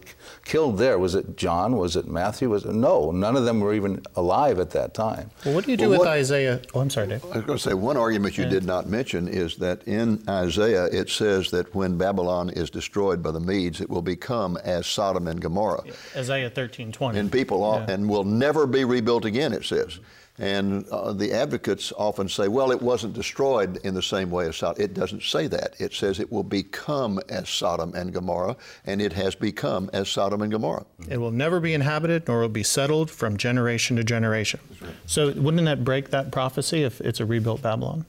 killed 0.45 0.77
there? 0.77 0.99
Was 0.99 1.15
it 1.15 1.37
John? 1.37 1.77
Was 1.77 1.95
it 1.95 2.07
Matthew? 2.07 2.49
Was 2.49 2.65
it? 2.65 2.73
No, 2.73 3.11
none 3.11 3.35
of 3.35 3.45
them 3.45 3.59
were 3.59 3.73
even 3.73 4.03
alive 4.15 4.59
at 4.59 4.71
that 4.71 4.93
time. 4.93 5.31
Well, 5.45 5.55
what 5.55 5.65
do 5.65 5.71
you 5.71 5.77
do 5.77 5.83
well, 5.83 5.91
with 5.91 5.99
what, 5.99 6.07
Isaiah? 6.09 6.61
Oh, 6.73 6.81
I'm 6.81 6.89
sorry, 6.89 7.07
Dave. 7.07 7.23
I 7.25 7.37
was 7.37 7.45
going 7.45 7.57
to 7.57 7.63
say 7.63 7.73
one 7.73 7.97
argument 7.97 8.37
you 8.37 8.43
yeah. 8.43 8.49
did 8.49 8.65
not 8.65 8.87
mention 8.87 9.27
is 9.27 9.55
that 9.57 9.87
in 9.87 10.21
Isaiah 10.27 10.85
it 10.85 11.09
says 11.09 11.51
that 11.51 11.73
when 11.73 11.97
Babylon 11.97 12.49
is 12.49 12.69
destroyed 12.69 13.23
by 13.23 13.31
the 13.31 13.39
Medes, 13.39 13.81
it 13.81 13.89
will 13.89 14.01
become 14.01 14.57
as 14.57 14.87
Sodom 14.87 15.27
and 15.27 15.41
Gomorrah. 15.41 15.83
Yeah. 15.85 15.93
Isaiah 16.17 16.49
13:20. 16.49 17.15
And 17.15 17.31
people, 17.31 17.63
all, 17.63 17.79
yeah. 17.79 17.91
and 17.93 18.09
will 18.09 18.23
never 18.23 18.67
be 18.67 18.83
rebuilt 18.83 19.25
again. 19.25 19.53
It 19.53 19.63
says. 19.63 19.99
And 20.37 20.87
uh, 20.89 21.13
the 21.13 21.33
advocates 21.33 21.91
often 21.97 22.27
say, 22.27 22.47
well, 22.47 22.71
it 22.71 22.81
wasn't 22.81 23.13
destroyed 23.13 23.77
in 23.83 23.93
the 23.93 24.01
same 24.01 24.31
way 24.31 24.47
as 24.47 24.55
Sodom. 24.57 24.81
It 24.81 24.93
doesn't 24.93 25.23
say 25.23 25.47
that. 25.47 25.75
It 25.79 25.93
says 25.93 26.19
it 26.19 26.31
will 26.31 26.43
become 26.43 27.19
as 27.29 27.49
Sodom 27.49 27.93
and 27.93 28.13
Gomorrah, 28.13 28.55
and 28.85 29.01
it 29.01 29.13
has 29.13 29.35
become 29.35 29.89
as 29.93 30.09
Sodom 30.09 30.41
and 30.41 30.51
Gomorrah. 30.51 30.85
It 31.09 31.17
will 31.17 31.31
never 31.31 31.59
be 31.59 31.73
inhabited, 31.73 32.27
nor 32.27 32.41
will 32.41 32.49
be 32.49 32.63
settled 32.63 33.11
from 33.11 33.37
generation 33.37 33.97
to 33.97 34.03
generation. 34.03 34.59
Right. 34.81 34.91
So, 35.05 35.31
wouldn't 35.33 35.65
that 35.65 35.83
break 35.83 36.09
that 36.09 36.31
prophecy 36.31 36.83
if 36.83 37.01
it's 37.01 37.19
a 37.19 37.25
rebuilt 37.25 37.61
Babylon? 37.61 38.05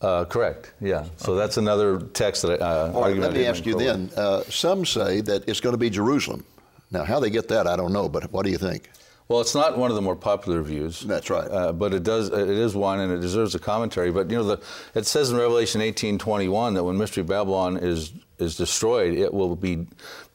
Uh, 0.00 0.24
correct. 0.24 0.72
Yeah. 0.80 1.06
So 1.16 1.32
okay. 1.32 1.40
that's 1.40 1.56
another 1.56 1.98
text 1.98 2.42
that. 2.42 2.60
Uh, 2.60 2.92
All 2.94 3.02
right, 3.02 3.16
let 3.16 3.32
me 3.32 3.46
ask 3.46 3.64
you 3.64 3.78
then. 3.78 4.10
Uh, 4.16 4.42
some 4.42 4.84
say 4.84 5.20
that 5.22 5.48
it's 5.48 5.60
going 5.60 5.72
to 5.72 5.78
be 5.78 5.88
Jerusalem. 5.88 6.44
Now, 6.90 7.04
how 7.04 7.18
they 7.18 7.30
get 7.30 7.48
that, 7.48 7.66
I 7.66 7.76
don't 7.76 7.92
know. 7.92 8.08
But 8.08 8.30
what 8.32 8.44
do 8.44 8.50
you 8.50 8.58
think? 8.58 8.90
Well, 9.28 9.40
it's 9.40 9.54
not 9.54 9.76
one 9.76 9.90
of 9.90 9.96
the 9.96 10.02
more 10.02 10.14
popular 10.14 10.62
views. 10.62 11.00
That's 11.00 11.30
right. 11.30 11.50
Uh, 11.50 11.72
but 11.72 11.92
it 11.92 12.04
does. 12.04 12.28
It 12.28 12.48
is 12.48 12.76
one, 12.76 13.00
and 13.00 13.12
it 13.12 13.20
deserves 13.20 13.54
a 13.54 13.58
commentary. 13.58 14.12
But 14.12 14.30
you 14.30 14.36
know, 14.36 14.44
the, 14.44 14.62
it 14.94 15.06
says 15.06 15.30
in 15.30 15.36
Revelation 15.36 15.80
18:21 15.80 16.74
that 16.74 16.84
when 16.84 16.96
Mystery 16.96 17.24
Babylon 17.24 17.76
is 17.76 18.12
is 18.38 18.56
destroyed, 18.56 19.14
it 19.14 19.32
will 19.32 19.56
be 19.56 19.86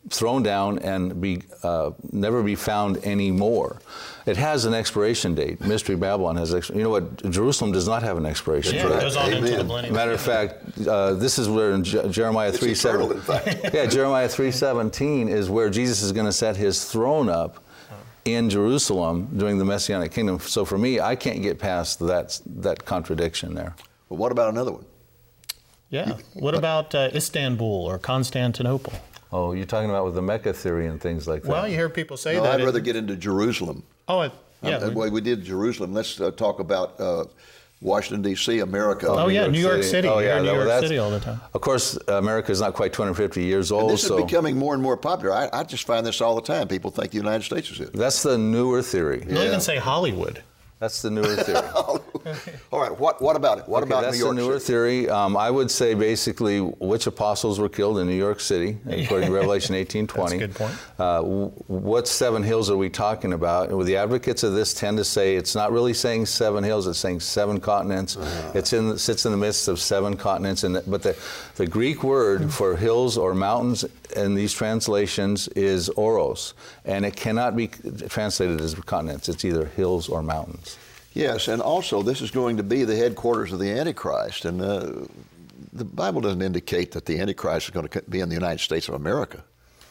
thrown 0.10 0.44
down 0.44 0.80
and 0.80 1.22
be 1.22 1.42
uh, 1.64 1.92
never 2.12 2.44
be 2.44 2.56
found 2.56 2.98
anymore. 3.06 3.80
It 4.26 4.36
has 4.36 4.66
an 4.66 4.74
expiration 4.74 5.36
date. 5.36 5.62
Mystery 5.62 5.96
Babylon 5.96 6.36
has. 6.36 6.52
You 6.70 6.84
know 6.84 6.90
what? 6.90 7.32
Jerusalem 7.32 7.72
does 7.72 7.88
not 7.88 8.04
have 8.04 8.18
an 8.18 8.26
expiration 8.26 8.76
yeah, 8.76 8.90
date. 8.90 8.96
it 8.98 9.02
goes 9.02 9.16
on 9.16 9.28
Amen. 9.28 9.44
into 9.44 9.58
the 9.58 9.64
millennium. 9.64 9.96
Matter 9.96 10.12
of 10.12 10.22
fact, 10.22 10.86
uh, 10.86 11.14
this 11.14 11.40
is 11.40 11.48
where 11.48 11.72
in 11.72 11.86
Je- 11.86 12.10
Jeremiah 12.10 12.52
3:7. 12.52 13.74
yeah, 13.74 13.86
Jeremiah 13.86 14.28
3:17 14.28 15.30
is 15.30 15.50
where 15.50 15.70
Jesus 15.70 16.02
is 16.02 16.12
going 16.12 16.26
to 16.26 16.34
set 16.34 16.58
his 16.58 16.84
throne 16.84 17.30
up 17.30 17.64
in 18.26 18.50
Jerusalem 18.50 19.30
during 19.36 19.58
the 19.58 19.66
Messianic 19.66 20.12
kingdom. 20.12 20.40
So 20.40 20.66
for 20.66 20.78
me, 20.78 21.00
I 21.00 21.16
can't 21.16 21.42
get 21.42 21.60
past 21.60 22.00
that, 22.00 22.40
that 22.46 22.86
contradiction 22.86 23.54
there. 23.56 23.76
Well, 24.10 24.18
what 24.18 24.32
about 24.32 24.50
another 24.50 24.72
one? 24.74 24.86
Yeah. 25.90 26.18
What 26.34 26.56
about 26.56 26.96
uh, 26.96 27.10
Istanbul 27.14 27.68
or 27.68 27.98
Constantinople? 28.00 28.94
Oh, 29.34 29.54
you're 29.54 29.66
talking 29.66 29.90
about 29.90 30.06
with 30.06 30.16
the 30.16 30.22
Mecca 30.22 30.54
theory 30.54 30.88
and 30.88 31.02
things 31.02 31.28
like 31.28 31.44
that. 31.44 31.50
Well, 31.50 31.68
you 31.68 31.76
hear 31.76 31.90
people 31.90 32.18
say 32.18 32.36
no, 32.36 32.44
that. 32.44 32.60
I'd 32.60 32.66
rather 32.66 32.80
get 32.80 32.96
into 32.96 33.16
Jerusalem. 33.16 33.84
Oh, 34.08 34.30
yeah. 34.62 34.78
Um, 34.78 34.94
we, 34.94 35.10
we 35.10 35.22
did 35.22 35.44
Jerusalem. 35.44 35.94
Let's 35.94 36.20
uh, 36.20 36.32
talk 36.32 36.60
about 36.60 37.00
uh, 37.00 37.26
Washington 37.82 38.22
D.C., 38.22 38.60
America. 38.60 39.08
Oh, 39.08 39.26
New 39.26 39.34
yeah, 39.34 39.42
York 39.42 39.52
New 39.52 39.60
York 39.60 39.78
City. 39.78 39.90
City. 39.90 40.08
Oh 40.08 40.20
yeah, 40.20 40.40
New 40.40 40.54
York 40.54 40.80
City 40.82 41.00
all 41.00 41.10
the 41.10 41.20
time. 41.20 41.42
Of 41.54 41.62
course, 41.62 41.98
America 42.08 42.52
is 42.52 42.62
not 42.62 42.74
quite 42.74 42.94
250 42.94 43.44
years 43.44 43.72
old. 43.72 43.84
And 43.84 43.92
this 43.94 44.08
so 44.08 44.20
is 44.20 44.26
becoming 44.26 44.56
more 44.58 44.76
and 44.76 44.84
more 44.84 44.96
popular. 44.96 45.34
I, 45.34 45.50
I, 45.52 45.64
just 45.64 45.88
find 45.88 46.06
this 46.06 46.22
all 46.22 46.36
the 46.36 46.42
time. 46.42 46.68
People 46.68 46.92
think 46.92 47.12
the 47.12 47.18
United 47.18 47.44
States 47.44 47.72
is 47.72 47.80
it. 47.80 47.94
That's 47.94 48.22
the 48.22 48.38
newer 48.38 48.84
theory. 48.84 49.20
They'll 49.20 49.42
yeah. 49.42 49.48
even 49.48 49.62
say 49.62 49.78
Hollywood. 49.78 50.44
That's 50.82 51.04
the 51.04 51.12
newer 51.12 51.36
theory. 51.36 51.62
All 52.72 52.82
right. 52.82 53.00
What 53.00 53.22
what 53.22 53.36
about 53.36 53.60
it? 53.60 53.70
What 53.70 53.84
okay, 53.84 53.92
about 53.92 54.02
that's 54.02 54.18
New 54.18 54.24
York 54.26 54.36
the 54.36 54.42
newer 54.42 54.60
City? 54.60 54.66
theory. 54.74 55.10
Um, 55.12 55.38
I 55.38 55.52
would 55.52 55.70
say 55.70 55.94
basically 55.94 56.60
which 56.60 57.06
apostles 57.06 57.60
were 57.60 57.70
killed 57.70 58.00
in 58.00 58.08
New 58.08 58.16
York 58.16 58.40
City, 58.40 58.80
according 58.88 59.28
to 59.28 59.34
Revelation 59.36 59.76
18:20. 59.76 60.08
That's 60.08 60.32
a 60.32 60.38
good 60.40 60.56
point. 60.56 60.74
Uh, 60.98 61.22
what 61.22 62.08
seven 62.08 62.42
hills 62.42 62.72
are 62.72 62.78
we 62.78 62.90
talking 62.90 63.34
about? 63.34 63.70
And 63.70 63.80
the 63.86 63.96
advocates 63.96 64.42
of 64.42 64.54
this 64.54 64.74
tend 64.74 64.98
to 64.98 65.04
say 65.04 65.36
it's 65.36 65.54
not 65.54 65.72
really 65.72 65.94
saying 65.94 66.26
seven 66.26 66.64
hills; 66.64 66.88
it's 66.88 66.98
saying 66.98 67.20
seven 67.20 67.60
continents. 67.60 68.18
Uh-huh. 68.18 68.52
It's 68.56 68.72
sits 69.04 69.28
in 69.28 69.32
the 69.32 69.38
midst 69.38 69.68
of 69.68 69.80
seven 69.80 70.18
continents. 70.18 70.64
And 70.64 70.82
but 70.88 71.04
the 71.04 71.16
the 71.58 71.68
Greek 71.68 72.04
word 72.04 72.52
for 72.52 72.76
hills 72.76 73.20
or 73.20 73.36
mountains 73.36 73.86
in 74.12 74.36
these 74.36 74.54
translations 74.54 75.48
is 75.50 75.90
oros, 75.90 76.54
and 76.86 77.06
it 77.06 77.16
cannot 77.16 77.56
be 77.56 77.68
translated 78.10 78.62
as 78.62 78.74
continents. 78.76 79.30
It's 79.30 79.46
either 79.46 79.66
hills 79.66 80.10
or 80.10 80.22
mountains. 80.22 80.78
Yes, 81.14 81.48
and 81.48 81.62
also 81.62 82.02
this 82.02 82.22
is 82.22 82.32
going 82.32 82.58
to 82.58 82.64
be 82.64 82.84
the 82.84 82.96
headquarters 82.96 83.52
of 83.52 83.60
the 83.60 83.70
Antichrist, 83.70 84.46
and 84.46 84.62
uh, 84.62 84.92
the 85.74 85.84
Bible 85.86 86.22
doesn't 86.22 86.42
indicate 86.42 86.92
that 86.92 87.06
the 87.06 87.20
Antichrist 87.20 87.68
is 87.68 87.72
going 87.72 87.88
to 87.88 88.02
be 88.04 88.22
in 88.22 88.30
the 88.30 88.36
United 88.36 88.60
States 88.60 88.88
of 88.88 88.96
America. 88.96 89.44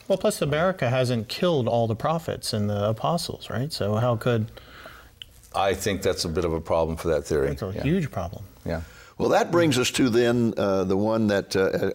Well, 0.08 0.18
plus 0.18 0.42
America 0.42 0.90
hasn't 0.90 1.28
killed 1.28 1.68
all 1.68 1.86
the 1.86 1.94
prophets 1.94 2.52
and 2.52 2.68
the 2.68 2.88
apostles, 2.88 3.48
right? 3.48 3.72
So 3.72 3.94
how 3.94 4.16
could? 4.16 4.50
I 5.54 5.74
think 5.74 6.02
that's 6.02 6.24
a 6.24 6.28
bit 6.28 6.44
of 6.44 6.52
a 6.52 6.60
problem 6.60 6.96
for 6.96 7.08
that 7.08 7.24
theory. 7.24 7.50
It's 7.50 7.62
a 7.62 7.72
yeah. 7.74 7.82
huge 7.82 8.10
problem. 8.10 8.44
Yeah. 8.64 8.82
Well, 9.20 9.28
that 9.28 9.50
brings 9.50 9.78
us 9.78 9.90
to 9.90 10.08
then 10.08 10.54
uh, 10.56 10.84
the 10.84 10.96
one 10.96 11.26
that 11.26 11.54
uh, 11.54 11.90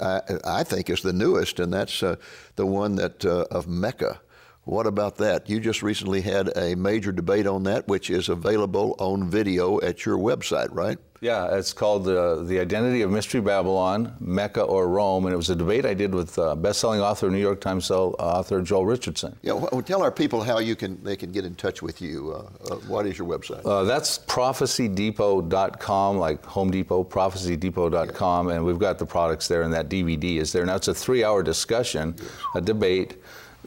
I, 0.45 0.59
I, 0.59 0.63
think 0.63 0.91
is 0.91 1.01
the 1.01 1.11
newest, 1.11 1.59
and 1.59 1.73
that's 1.73 2.03
uh, 2.03 2.17
the 2.55 2.67
one 2.67 2.97
that 2.97 3.25
uh, 3.25 3.45
of 3.49 3.67
Mecca, 3.67 4.21
What 4.65 4.85
about 4.87 5.17
that? 5.17 5.47
You 5.47 5.59
just 5.59 5.83
recently 5.83 6.21
had 6.21 6.51
a 6.57 6.73
major 6.75 7.11
debate 7.11 7.45
on 7.45 7.61
that, 7.63 7.87
which 7.87 8.09
is 8.09 8.29
available 8.29 8.95
on 8.97 9.29
video 9.29 9.79
at 9.81 10.07
your 10.07 10.17
website, 10.17 10.69
right? 10.71 10.97
Yeah, 11.21 11.55
it's 11.55 11.71
called 11.71 12.07
uh, 12.07 12.41
The 12.43 12.59
Identity 12.59 13.03
of 13.03 13.11
Mystery 13.11 13.41
Babylon, 13.41 14.15
Mecca 14.19 14.63
or 14.63 14.89
Rome. 14.89 15.25
And 15.25 15.33
it 15.33 15.37
was 15.37 15.51
a 15.51 15.55
debate 15.55 15.85
I 15.85 15.93
did 15.93 16.15
with 16.15 16.39
uh, 16.39 16.55
best-selling 16.55 16.99
author, 16.99 17.29
New 17.29 17.37
York 17.37 17.61
Times 17.61 17.91
author 17.91 18.59
Joel 18.61 18.87
Richardson. 18.87 19.37
Yeah, 19.43 19.53
well, 19.53 19.83
tell 19.83 20.01
our 20.01 20.11
people 20.11 20.43
how 20.43 20.57
you 20.59 20.75
can 20.75 21.01
they 21.03 21.15
can 21.15 21.31
get 21.31 21.45
in 21.45 21.53
touch 21.55 21.83
with 21.83 22.01
you. 22.01 22.33
Uh, 22.33 22.49
uh 22.71 22.75
what 22.87 23.05
is 23.05 23.17
your 23.17 23.27
website? 23.27 23.65
Uh, 23.65 23.83
that's 23.83 24.17
prophecydepot.com, 24.17 26.17
like 26.17 26.43
Home 26.45 26.71
Depot, 26.71 27.03
prophecydepot.com. 27.03 28.47
And 28.49 28.65
we've 28.65 28.79
got 28.79 28.97
the 28.97 29.05
products 29.05 29.47
there, 29.47 29.61
and 29.61 29.71
that 29.73 29.89
DVD 29.89 30.37
is 30.37 30.51
there. 30.51 30.65
Now, 30.65 30.75
it's 30.75 30.87
a 30.87 30.93
three-hour 30.93 31.43
discussion, 31.43 32.15
yes. 32.17 32.29
a 32.55 32.61
debate 32.61 33.17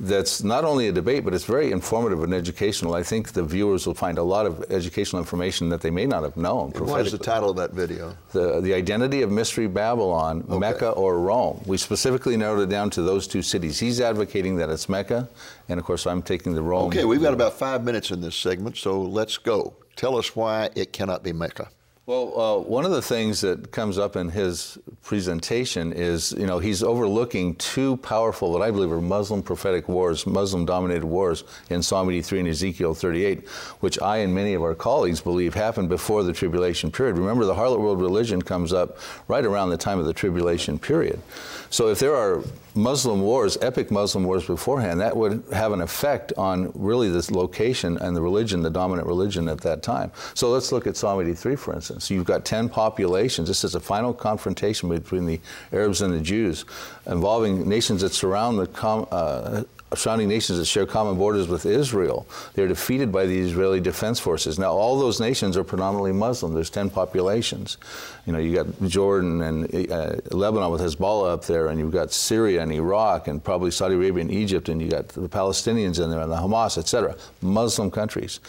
that's 0.00 0.42
not 0.42 0.64
only 0.64 0.88
a 0.88 0.92
debate, 0.92 1.24
but 1.24 1.34
it's 1.34 1.44
very 1.44 1.72
informative 1.72 2.22
and 2.22 2.32
educational. 2.32 2.94
I 2.94 3.02
think 3.02 3.32
the 3.32 3.42
viewers 3.42 3.86
will 3.86 3.94
find 3.94 4.18
a 4.18 4.22
lot 4.22 4.46
of 4.46 4.64
educational 4.70 5.20
information 5.20 5.68
that 5.70 5.80
they 5.80 5.90
may 5.90 6.06
not 6.06 6.22
have 6.22 6.36
known. 6.36 6.70
What 6.70 7.00
is 7.06 7.12
the 7.12 7.18
title 7.18 7.50
of 7.50 7.56
that 7.56 7.72
video? 7.72 8.16
The, 8.32 8.60
the 8.60 8.74
Identity 8.74 9.22
of 9.22 9.30
Mystery 9.30 9.66
Babylon, 9.66 10.44
okay. 10.48 10.58
Mecca 10.58 10.90
or 10.90 11.18
Rome. 11.18 11.62
We 11.66 11.76
specifically 11.76 12.36
narrowed 12.36 12.60
it 12.60 12.68
down 12.68 12.90
to 12.90 13.02
those 13.02 13.26
two 13.26 13.42
cities. 13.42 13.78
He's 13.78 14.00
advocating 14.00 14.56
that 14.56 14.70
it's 14.70 14.88
Mecca, 14.88 15.28
and 15.68 15.78
of 15.78 15.84
course 15.84 16.06
I'm 16.06 16.22
taking 16.22 16.54
the 16.54 16.62
Rome. 16.62 16.88
Okay, 16.88 17.04
we've 17.04 17.22
got 17.22 17.34
about 17.34 17.54
five 17.54 17.84
minutes 17.84 18.10
in 18.10 18.20
this 18.20 18.36
segment, 18.36 18.76
so 18.76 19.00
let's 19.00 19.38
go. 19.38 19.74
Tell 19.96 20.16
us 20.16 20.36
why 20.36 20.70
it 20.76 20.92
cannot 20.92 21.22
be 21.24 21.32
Mecca. 21.32 21.68
Well, 22.08 22.40
uh, 22.40 22.58
one 22.62 22.86
of 22.86 22.90
the 22.90 23.02
things 23.02 23.42
that 23.42 23.70
comes 23.70 23.98
up 23.98 24.16
in 24.16 24.30
his 24.30 24.78
presentation 25.02 25.92
is, 25.92 26.32
you 26.32 26.46
know, 26.46 26.58
he's 26.58 26.82
overlooking 26.82 27.54
two 27.56 27.98
powerful, 27.98 28.50
what 28.50 28.62
I 28.62 28.70
believe 28.70 28.90
are 28.90 29.02
Muslim 29.02 29.42
prophetic 29.42 29.90
wars, 29.90 30.26
Muslim 30.26 30.64
dominated 30.64 31.04
wars 31.04 31.44
in 31.68 31.82
Psalm 31.82 32.08
83 32.08 32.38
and 32.38 32.48
Ezekiel 32.48 32.94
38, 32.94 33.46
which 33.80 34.00
I 34.00 34.18
and 34.18 34.34
many 34.34 34.54
of 34.54 34.62
our 34.62 34.74
colleagues 34.74 35.20
believe 35.20 35.52
happened 35.52 35.90
before 35.90 36.22
the 36.22 36.32
tribulation 36.32 36.90
period. 36.90 37.18
Remember, 37.18 37.44
the 37.44 37.54
harlot 37.54 37.78
world 37.78 38.00
religion 38.00 38.40
comes 38.40 38.72
up 38.72 38.96
right 39.28 39.44
around 39.44 39.68
the 39.68 39.76
time 39.76 39.98
of 39.98 40.06
the 40.06 40.14
tribulation 40.14 40.78
period. 40.78 41.20
So 41.68 41.88
if 41.88 41.98
there 41.98 42.16
are 42.16 42.42
Muslim 42.74 43.20
wars, 43.20 43.58
epic 43.60 43.90
Muslim 43.90 44.24
wars 44.24 44.46
beforehand, 44.46 45.00
that 45.00 45.16
would 45.16 45.44
have 45.52 45.72
an 45.72 45.80
effect 45.80 46.32
on 46.38 46.70
really 46.74 47.10
this 47.10 47.30
location 47.30 47.98
and 47.98 48.16
the 48.16 48.22
religion, 48.22 48.62
the 48.62 48.70
dominant 48.70 49.06
religion 49.06 49.48
at 49.48 49.60
that 49.62 49.82
time. 49.82 50.10
So 50.34 50.50
let's 50.50 50.70
look 50.72 50.86
at 50.86 50.96
Psalm 50.96 51.20
83, 51.20 51.56
for 51.56 51.74
instance. 51.74 51.97
So 51.98 52.14
you've 52.14 52.24
got 52.24 52.44
10 52.44 52.68
populations. 52.68 53.48
This 53.48 53.64
is 53.64 53.74
a 53.74 53.80
final 53.80 54.12
confrontation 54.12 54.88
between 54.88 55.26
the 55.26 55.40
Arabs 55.72 56.00
and 56.02 56.14
the 56.14 56.20
Jews 56.20 56.64
involving 57.06 57.68
nations 57.68 58.02
that 58.02 58.12
surround 58.12 58.58
the 58.58 58.86
uh, 59.10 59.64
surrounding 59.94 60.28
nations 60.28 60.58
that 60.58 60.64
share 60.66 60.86
common 60.86 61.16
borders 61.16 61.48
with 61.48 61.66
Israel. 61.66 62.26
They're 62.54 62.68
defeated 62.68 63.10
by 63.10 63.26
the 63.26 63.38
Israeli 63.38 63.80
Defense 63.80 64.20
Forces. 64.20 64.58
Now, 64.58 64.72
all 64.72 64.98
those 64.98 65.20
nations 65.20 65.56
are 65.56 65.64
predominantly 65.64 66.12
Muslim. 66.12 66.54
There's 66.54 66.70
10 66.70 66.90
populations. 66.90 67.78
You 68.26 68.32
know, 68.32 68.38
you 68.38 68.54
got 68.54 68.66
Jordan 68.86 69.40
and 69.42 69.90
uh, 69.90 70.16
Lebanon 70.30 70.70
with 70.70 70.82
Hezbollah 70.82 71.32
up 71.32 71.44
there, 71.46 71.68
and 71.68 71.78
you've 71.78 71.92
got 71.92 72.12
Syria 72.12 72.62
and 72.62 72.70
Iraq, 72.72 73.28
and 73.28 73.42
probably 73.42 73.70
Saudi 73.70 73.94
Arabia 73.94 74.20
and 74.20 74.30
Egypt, 74.30 74.68
and 74.68 74.82
you 74.82 74.90
got 74.90 75.08
the 75.08 75.28
Palestinians 75.28 76.02
in 76.02 76.10
there, 76.10 76.20
and 76.20 76.30
the 76.30 76.36
Hamas, 76.36 76.76
etc. 76.76 77.16
Muslim 77.40 77.90
countries. 77.90 78.40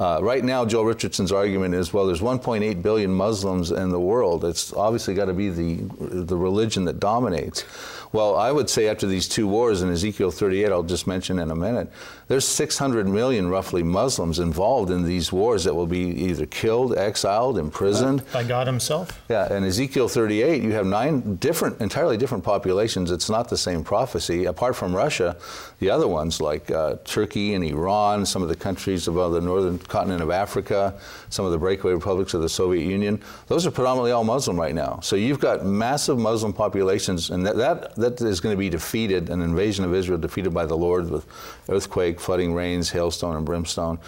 Uh, 0.00 0.20
right 0.22 0.44
now, 0.44 0.64
Joel 0.64 0.84
Richardson's 0.84 1.32
argument 1.32 1.74
is, 1.74 1.92
well, 1.92 2.06
there's 2.06 2.20
1.8 2.20 2.82
billion 2.82 3.10
Muslims 3.10 3.70
in 3.70 3.90
the 3.90 4.00
world. 4.00 4.44
It's 4.44 4.72
obviously 4.72 5.14
got 5.14 5.26
to 5.26 5.34
be 5.34 5.50
the 5.50 5.76
the 6.00 6.36
religion 6.36 6.84
that 6.84 7.00
dominates. 7.00 7.64
Well, 8.12 8.36
I 8.36 8.52
would 8.52 8.70
say 8.70 8.88
after 8.88 9.06
these 9.06 9.28
two 9.28 9.46
wars 9.46 9.82
in 9.82 9.90
Ezekiel 9.90 10.30
38, 10.30 10.70
I'll 10.70 10.82
just 10.88 11.06
mention 11.06 11.38
in 11.38 11.50
a 11.50 11.56
minute, 11.56 11.90
there's 12.28 12.44
600 12.44 13.06
million 13.06 13.48
roughly 13.48 13.82
Muslims 13.82 14.38
involved 14.38 14.90
in 14.90 15.04
these 15.04 15.32
wars 15.32 15.64
that 15.64 15.74
will 15.74 15.86
be 15.86 16.00
either 16.00 16.46
killed, 16.46 16.96
exiled, 16.96 17.58
imprisoned. 17.58 18.22
By 18.32 18.44
God 18.44 18.66
Himself? 18.66 19.22
Yeah, 19.28 19.54
in 19.56 19.64
Ezekiel 19.64 20.08
38, 20.08 20.62
you 20.62 20.72
have 20.72 20.86
nine 20.86 21.36
different, 21.36 21.80
entirely 21.80 22.16
different 22.16 22.44
populations. 22.44 23.10
It's 23.10 23.30
not 23.30 23.48
the 23.48 23.56
same 23.56 23.84
prophecy. 23.84 24.46
Apart 24.46 24.76
from 24.76 24.94
Russia, 24.94 25.36
the 25.78 25.90
other 25.90 26.08
ones 26.08 26.40
like 26.40 26.70
uh, 26.70 26.96
Turkey 27.04 27.54
and 27.54 27.64
Iran, 27.64 28.24
some 28.24 28.42
of 28.42 28.48
the 28.48 28.56
countries 28.56 29.08
of 29.08 29.14
the 29.14 29.40
northern 29.40 29.78
continent 29.78 30.22
of 30.22 30.30
Africa, 30.30 30.98
some 31.30 31.44
of 31.44 31.52
the 31.52 31.58
breakaway 31.58 31.92
republics 31.92 32.34
of 32.34 32.42
the 32.42 32.48
Soviet 32.48 32.88
Union, 32.88 33.20
those 33.48 33.66
are 33.66 33.70
predominantly 33.70 34.12
all 34.12 34.24
Muslim 34.24 34.58
right 34.58 34.74
now. 34.74 34.98
So 35.02 35.16
you've 35.16 35.40
got 35.40 35.64
massive 35.64 36.18
Muslim 36.18 36.52
populations, 36.52 37.30
and 37.30 37.46
that, 37.46 37.56
that, 37.56 37.94
that 37.96 38.20
is 38.20 38.40
going 38.40 38.54
to 38.54 38.58
be 38.58 38.70
defeated, 38.70 39.30
an 39.30 39.42
invasion 39.42 39.84
of 39.84 39.94
Israel 39.94 40.18
defeated 40.18 40.52
by 40.52 40.66
the 40.66 40.75
Lord 40.76 41.10
with 41.10 41.26
earthquake, 41.68 42.20
flooding, 42.20 42.54
rains, 42.54 42.90
hailstone, 42.90 43.36
and 43.36 43.46
brimstone. 43.46 43.98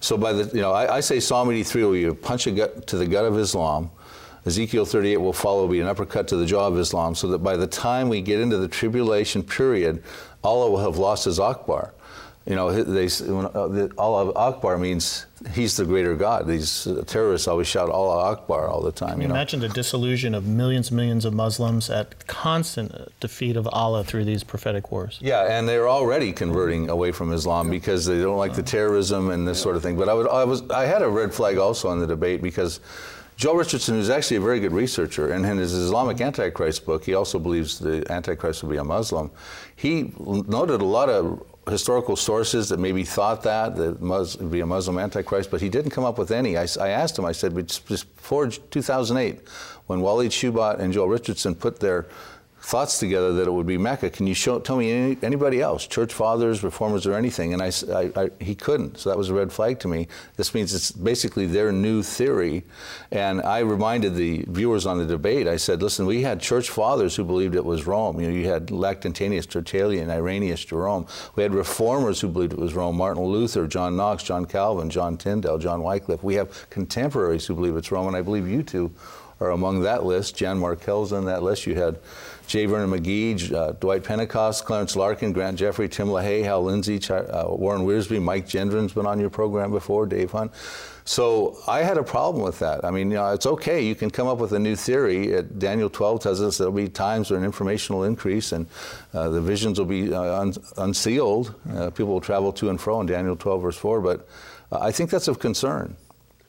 So 0.00 0.18
by 0.18 0.32
the, 0.32 0.54
you 0.54 0.60
know, 0.60 0.72
I, 0.72 0.96
I 0.96 1.00
say 1.00 1.20
Psalm 1.20 1.50
83 1.50 1.84
will 1.84 2.10
a 2.10 2.14
punch 2.14 2.46
a 2.46 2.50
gut 2.50 2.86
to 2.88 2.96
the 2.96 3.06
gut 3.06 3.24
of 3.24 3.38
Islam. 3.38 3.90
Ezekiel 4.46 4.84
38 4.84 5.16
will 5.16 5.32
follow, 5.32 5.66
be 5.66 5.80
an 5.80 5.86
uppercut 5.86 6.28
to 6.28 6.36
the 6.36 6.44
jaw 6.44 6.66
of 6.66 6.78
Islam, 6.78 7.14
so 7.14 7.28
that 7.28 7.38
by 7.38 7.56
the 7.56 7.66
time 7.66 8.10
we 8.10 8.20
get 8.20 8.40
into 8.40 8.58
the 8.58 8.68
tribulation 8.68 9.42
period, 9.42 10.02
Allah 10.42 10.70
will 10.70 10.80
have 10.80 10.98
lost 10.98 11.24
his 11.24 11.40
Akbar. 11.40 11.93
You 12.46 12.56
know, 12.56 12.70
they, 12.70 13.06
uh, 13.06 13.88
Allah 13.96 14.32
Akbar 14.34 14.76
means 14.76 15.24
he's 15.54 15.78
the 15.78 15.86
greater 15.86 16.14
God. 16.14 16.46
These 16.46 16.86
uh, 16.86 17.02
terrorists 17.06 17.48
always 17.48 17.66
shout 17.66 17.88
Allah 17.88 18.32
Akbar 18.32 18.68
all 18.68 18.82
the 18.82 18.92
time. 18.92 19.22
You, 19.22 19.28
you 19.28 19.32
imagine 19.32 19.60
the 19.60 19.70
disillusion 19.70 20.34
of 20.34 20.46
millions 20.46 20.88
and 20.90 20.96
millions 20.96 21.24
of 21.24 21.32
Muslims 21.32 21.88
at 21.88 22.26
constant 22.26 22.94
uh, 22.94 23.06
defeat 23.18 23.56
of 23.56 23.66
Allah 23.68 24.04
through 24.04 24.26
these 24.26 24.44
prophetic 24.44 24.92
wars. 24.92 25.18
Yeah, 25.22 25.58
and 25.58 25.66
they're 25.66 25.88
already 25.88 26.34
converting 26.34 26.90
away 26.90 27.12
from 27.12 27.32
Islam 27.32 27.70
because 27.70 28.04
they 28.04 28.20
don't 28.20 28.36
like 28.36 28.52
the 28.54 28.62
terrorism 28.62 29.30
and 29.30 29.48
this 29.48 29.58
sort 29.58 29.76
of 29.76 29.82
thing. 29.82 29.96
But 29.96 30.10
I, 30.10 30.14
would, 30.14 30.28
I 30.28 30.44
was, 30.44 30.68
I 30.68 30.84
had 30.84 31.00
a 31.00 31.08
red 31.08 31.32
flag 31.32 31.56
also 31.56 31.92
in 31.92 31.98
the 31.98 32.06
debate 32.06 32.42
because 32.42 32.80
Joel 33.36 33.56
Richardson 33.56 33.96
is 33.96 34.10
actually 34.10 34.36
a 34.36 34.40
very 34.40 34.60
good 34.60 34.72
researcher, 34.72 35.32
and 35.32 35.44
in 35.44 35.56
his 35.56 35.72
Islamic 35.72 36.20
Antichrist 36.20 36.86
book, 36.86 37.04
he 37.04 37.14
also 37.14 37.38
believes 37.38 37.78
the 37.78 38.04
Antichrist 38.12 38.62
will 38.62 38.70
be 38.70 38.76
a 38.76 38.84
Muslim. 38.84 39.30
He 39.74 40.12
noted 40.18 40.80
a 40.80 40.84
lot 40.84 41.08
of 41.08 41.42
historical 41.68 42.16
sources 42.16 42.68
that 42.68 42.78
maybe 42.78 43.04
thought 43.04 43.42
that, 43.42 43.76
that 43.76 44.00
Mus- 44.00 44.36
would 44.36 44.50
be 44.50 44.60
a 44.60 44.66
Muslim 44.66 44.98
Antichrist, 44.98 45.50
but 45.50 45.60
he 45.60 45.68
didn't 45.68 45.90
come 45.90 46.04
up 46.04 46.18
with 46.18 46.30
any. 46.30 46.56
I, 46.56 46.66
I 46.80 46.88
asked 46.88 47.18
him, 47.18 47.24
I 47.24 47.32
said, 47.32 47.54
before 47.54 48.48
2008, 48.48 49.40
when 49.86 50.00
Walid 50.00 50.30
Shoebat 50.30 50.78
and 50.78 50.92
Joel 50.92 51.08
Richardson 51.08 51.54
put 51.54 51.80
their 51.80 52.06
thoughts 52.64 52.98
together 52.98 53.34
that 53.34 53.46
it 53.46 53.50
would 53.50 53.66
be 53.66 53.76
Mecca. 53.76 54.08
Can 54.08 54.26
you 54.26 54.32
show, 54.32 54.58
tell 54.58 54.78
me 54.78 54.90
any, 54.90 55.18
anybody 55.22 55.60
else, 55.60 55.86
church 55.86 56.14
fathers, 56.14 56.64
reformers, 56.64 57.06
or 57.06 57.12
anything? 57.12 57.52
And 57.52 57.60
I, 57.60 57.70
I, 57.92 58.22
I, 58.22 58.30
he 58.42 58.54
couldn't. 58.54 58.98
So 58.98 59.10
that 59.10 59.18
was 59.18 59.28
a 59.28 59.34
red 59.34 59.52
flag 59.52 59.78
to 59.80 59.88
me. 59.88 60.08
This 60.36 60.54
means 60.54 60.72
it's 60.72 60.90
basically 60.90 61.44
their 61.44 61.72
new 61.72 62.02
theory. 62.02 62.64
And 63.10 63.42
I 63.42 63.58
reminded 63.58 64.14
the 64.14 64.46
viewers 64.48 64.86
on 64.86 64.96
the 64.96 65.04
debate, 65.04 65.46
I 65.46 65.56
said, 65.56 65.82
listen, 65.82 66.06
we 66.06 66.22
had 66.22 66.40
church 66.40 66.70
fathers 66.70 67.14
who 67.14 67.22
believed 67.22 67.54
it 67.54 67.64
was 67.66 67.86
Rome. 67.86 68.18
You 68.18 68.28
know, 68.28 68.34
you 68.34 68.48
had 68.48 68.68
Lactantius, 68.68 69.46
Tertullian, 69.46 70.08
Irenaeus, 70.08 70.64
Jerome. 70.64 71.06
We 71.36 71.42
had 71.42 71.52
reformers 71.52 72.22
who 72.22 72.28
believed 72.28 72.54
it 72.54 72.58
was 72.58 72.72
Rome, 72.72 72.96
Martin 72.96 73.24
Luther, 73.24 73.66
John 73.66 73.94
Knox, 73.94 74.22
John 74.22 74.46
Calvin, 74.46 74.88
John 74.88 75.18
Tyndale, 75.18 75.58
John 75.58 75.82
Wycliffe. 75.82 76.24
We 76.24 76.36
have 76.36 76.70
contemporaries 76.70 77.44
who 77.44 77.54
believe 77.54 77.76
it's 77.76 77.92
Rome, 77.92 78.06
and 78.06 78.16
I 78.16 78.22
believe 78.22 78.48
you 78.48 78.62
two 78.62 78.90
are 79.40 79.50
among 79.50 79.82
that 79.82 80.04
list. 80.04 80.36
Jan 80.36 80.58
Markell's 80.58 81.12
on 81.12 81.24
that 81.26 81.42
list. 81.42 81.66
You 81.66 81.74
had 81.74 81.98
J. 82.46 82.66
Vernon 82.66 82.90
McGee, 82.90 83.52
uh, 83.52 83.72
Dwight 83.72 84.04
Pentecost, 84.04 84.64
Clarence 84.64 84.96
Larkin, 84.96 85.32
Grant 85.32 85.58
Jeffrey, 85.58 85.88
Tim 85.88 86.08
LaHaye, 86.08 86.44
Hal 86.44 86.64
Lindsey, 86.64 87.00
uh, 87.10 87.46
Warren 87.48 87.82
Wiersbe, 87.82 88.22
Mike 88.22 88.46
Gendron's 88.46 88.92
been 88.92 89.06
on 89.06 89.18
your 89.18 89.30
program 89.30 89.70
before, 89.70 90.06
Dave 90.06 90.30
Hunt. 90.30 90.52
So 91.06 91.58
I 91.66 91.82
had 91.82 91.98
a 91.98 92.02
problem 92.02 92.42
with 92.42 92.58
that. 92.60 92.82
I 92.82 92.90
mean, 92.90 93.10
you 93.10 93.16
know, 93.18 93.30
it's 93.32 93.44
okay. 93.44 93.84
You 93.84 93.94
can 93.94 94.10
come 94.10 94.26
up 94.26 94.38
with 94.38 94.52
a 94.52 94.58
new 94.58 94.74
theory. 94.74 95.28
It, 95.28 95.58
Daniel 95.58 95.90
12 95.90 96.20
tells 96.20 96.40
us 96.40 96.56
there'll 96.56 96.72
be 96.72 96.88
times 96.88 97.30
where 97.30 97.38
an 97.38 97.44
informational 97.44 98.04
increase 98.04 98.52
and 98.52 98.66
uh, 99.12 99.28
the 99.28 99.40
visions 99.40 99.78
will 99.78 99.86
be 99.86 100.12
uh, 100.14 100.40
un- 100.40 100.54
unsealed. 100.78 101.54
Uh, 101.74 101.90
people 101.90 102.12
will 102.12 102.22
travel 102.22 102.52
to 102.54 102.70
and 102.70 102.80
fro 102.80 103.00
in 103.02 103.06
Daniel 103.06 103.36
12 103.36 103.62
verse 103.62 103.76
4. 103.76 104.00
But 104.00 104.26
uh, 104.72 104.78
I 104.80 104.92
think 104.92 105.10
that's 105.10 105.28
of 105.28 105.38
concern. 105.38 105.94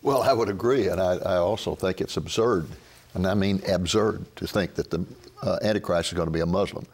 Well, 0.06 0.22
I 0.22 0.34
would 0.34 0.50
agree, 0.50 0.88
and 0.88 1.02
I, 1.02 1.16
I 1.16 1.38
also 1.38 1.74
think 1.74 2.00
it's 2.00 2.16
absurd, 2.16 2.68
and 3.16 3.26
I 3.26 3.34
mean 3.34 3.60
absurd, 3.68 4.24
to 4.36 4.46
think 4.46 4.76
that 4.76 4.92
the 4.92 5.04
uh, 5.42 5.58
Antichrist 5.64 6.12
is 6.12 6.16
going 6.16 6.28
to 6.28 6.32
be 6.32 6.42
a 6.42 6.46
Muslim. 6.46 6.86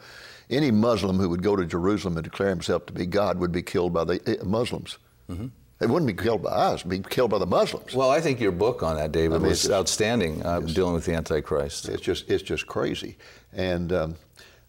Any 0.48 0.70
Muslim 0.70 1.18
who 1.18 1.28
would 1.28 1.42
go 1.42 1.54
to 1.54 1.66
Jerusalem 1.66 2.16
and 2.16 2.24
declare 2.24 2.48
himself 2.48 2.86
to 2.86 2.92
be 2.94 3.04
God 3.04 3.38
would 3.38 3.52
be 3.52 3.60
killed 3.60 3.92
by 3.92 4.04
the 4.04 4.40
uh, 4.40 4.42
Muslims. 4.46 4.96
Mm-hmm. 5.30 5.48
It 5.82 5.90
wouldn't 5.90 6.06
be 6.06 6.22
killed 6.22 6.42
by 6.42 6.52
us; 6.52 6.84
be 6.84 7.00
killed 7.00 7.30
by 7.32 7.36
the 7.36 7.44
Muslims. 7.44 7.94
Well, 7.94 8.10
I 8.10 8.22
think 8.22 8.40
your 8.40 8.50
book 8.50 8.82
on 8.82 8.96
that, 8.96 9.12
David, 9.12 9.34
I 9.34 9.38
mean, 9.40 9.48
was 9.48 9.60
just, 9.60 9.74
outstanding, 9.74 10.42
uh, 10.42 10.60
dealing 10.60 10.94
with 10.94 11.04
the 11.04 11.12
Antichrist. 11.12 11.90
It's 11.90 12.00
just 12.00 12.30
it's 12.30 12.42
just 12.42 12.66
crazy, 12.66 13.18
and. 13.52 13.92
Um, 13.92 14.16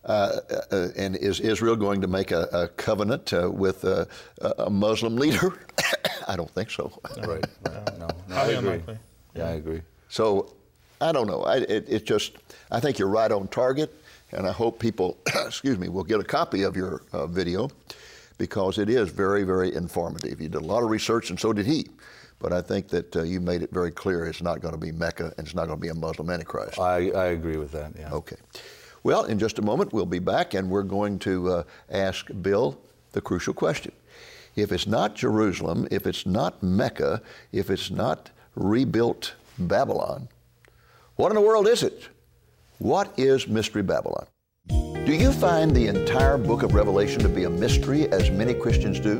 uh, 0.05 0.41
uh, 0.69 0.89
and 0.97 1.15
is 1.15 1.39
Israel 1.39 1.77
going 1.77 2.01
to 2.01 2.07
make 2.07 2.31
a, 2.31 2.41
a 2.51 2.67
covenant 2.67 3.31
uh, 3.31 3.49
with 3.49 3.85
a, 3.85 4.05
a, 4.57 4.69
Muslim 4.69 5.15
leader? 5.15 5.57
I 6.33 6.35
don't 6.35 6.49
think 6.49 6.71
so. 6.71 6.91
right. 7.17 7.27
right. 7.27 7.99
No, 7.99 8.07
no 8.27 8.35
I 8.35 8.47
agree. 8.47 8.81
Yeah, 9.35 9.49
I 9.49 9.51
agree. 9.51 9.81
So 10.09 10.55
I 10.99 11.11
don't 11.11 11.27
know. 11.27 11.43
I, 11.43 11.57
it, 11.57 11.85
it, 11.87 12.05
just 12.05 12.37
I 12.71 12.79
think 12.79 12.97
you're 12.97 13.07
right 13.07 13.31
on 13.31 13.47
target, 13.49 13.93
and 14.31 14.47
I 14.47 14.51
hope 14.51 14.79
people, 14.79 15.19
excuse 15.27 15.77
me, 15.77 15.89
will 15.89 16.03
get 16.03 16.19
a 16.19 16.23
copy 16.23 16.63
of 16.63 16.75
your 16.75 17.03
uh, 17.13 17.27
video 17.27 17.69
because 18.39 18.79
it 18.79 18.89
is 18.89 19.09
very, 19.09 19.43
very 19.43 19.75
informative. 19.75 20.41
You 20.41 20.49
did 20.49 20.59
a 20.59 20.65
lot 20.65 20.81
of 20.81 20.89
research, 20.89 21.29
and 21.29 21.39
so 21.39 21.53
did 21.53 21.67
he. 21.67 21.85
But 22.39 22.51
I 22.51 22.61
think 22.61 22.87
that 22.87 23.15
uh, 23.15 23.21
you 23.21 23.39
made 23.39 23.61
it 23.61 23.69
very 23.71 23.91
clear 23.91 24.25
it's 24.25 24.41
not 24.41 24.59
going 24.59 24.73
to 24.73 24.79
be 24.79 24.91
Mecca 24.91 25.33
and 25.37 25.45
it's 25.45 25.55
not 25.55 25.67
going 25.67 25.77
to 25.77 25.81
be 25.81 25.89
a 25.89 25.93
Muslim 25.93 26.29
Antichrist. 26.31 26.79
I, 26.79 27.11
I 27.11 27.25
agree 27.27 27.57
with 27.57 27.71
that, 27.71 27.93
yeah. 27.97 28.11
Okay. 28.11 28.35
Well, 29.03 29.25
in 29.25 29.37
just 29.37 29.59
a 29.59 29.61
moment, 29.61 29.93
we'll 29.93 30.05
be 30.05 30.19
back 30.19 30.55
and 30.55 30.69
we're 30.69 30.83
going 30.83 31.19
to 31.19 31.51
uh, 31.51 31.63
ask 31.89 32.27
Bill 32.41 32.77
the 33.13 33.21
crucial 33.21 33.53
question. 33.53 33.93
If 34.55 34.71
it's 34.71 34.85
not 34.85 35.15
Jerusalem, 35.15 35.87
if 35.89 36.05
it's 36.05 36.25
not 36.25 36.61
Mecca, 36.61 37.21
if 37.51 37.69
it's 37.69 37.89
not 37.89 38.29
rebuilt 38.55 39.33
Babylon, 39.57 40.29
what 41.15 41.29
in 41.29 41.35
the 41.35 41.41
world 41.41 41.67
is 41.67 41.83
it? 41.83 42.09
What 42.77 43.17
is 43.17 43.47
Mystery 43.47 43.81
Babylon? 43.81 44.27
Do 44.67 45.13
you 45.13 45.31
find 45.31 45.75
the 45.75 45.87
entire 45.87 46.37
book 46.37 46.63
of 46.63 46.73
Revelation 46.73 47.21
to 47.23 47.29
be 47.29 47.43
a 47.43 47.49
mystery, 47.49 48.07
as 48.11 48.29
many 48.29 48.53
Christians 48.53 48.99
do? 48.99 49.17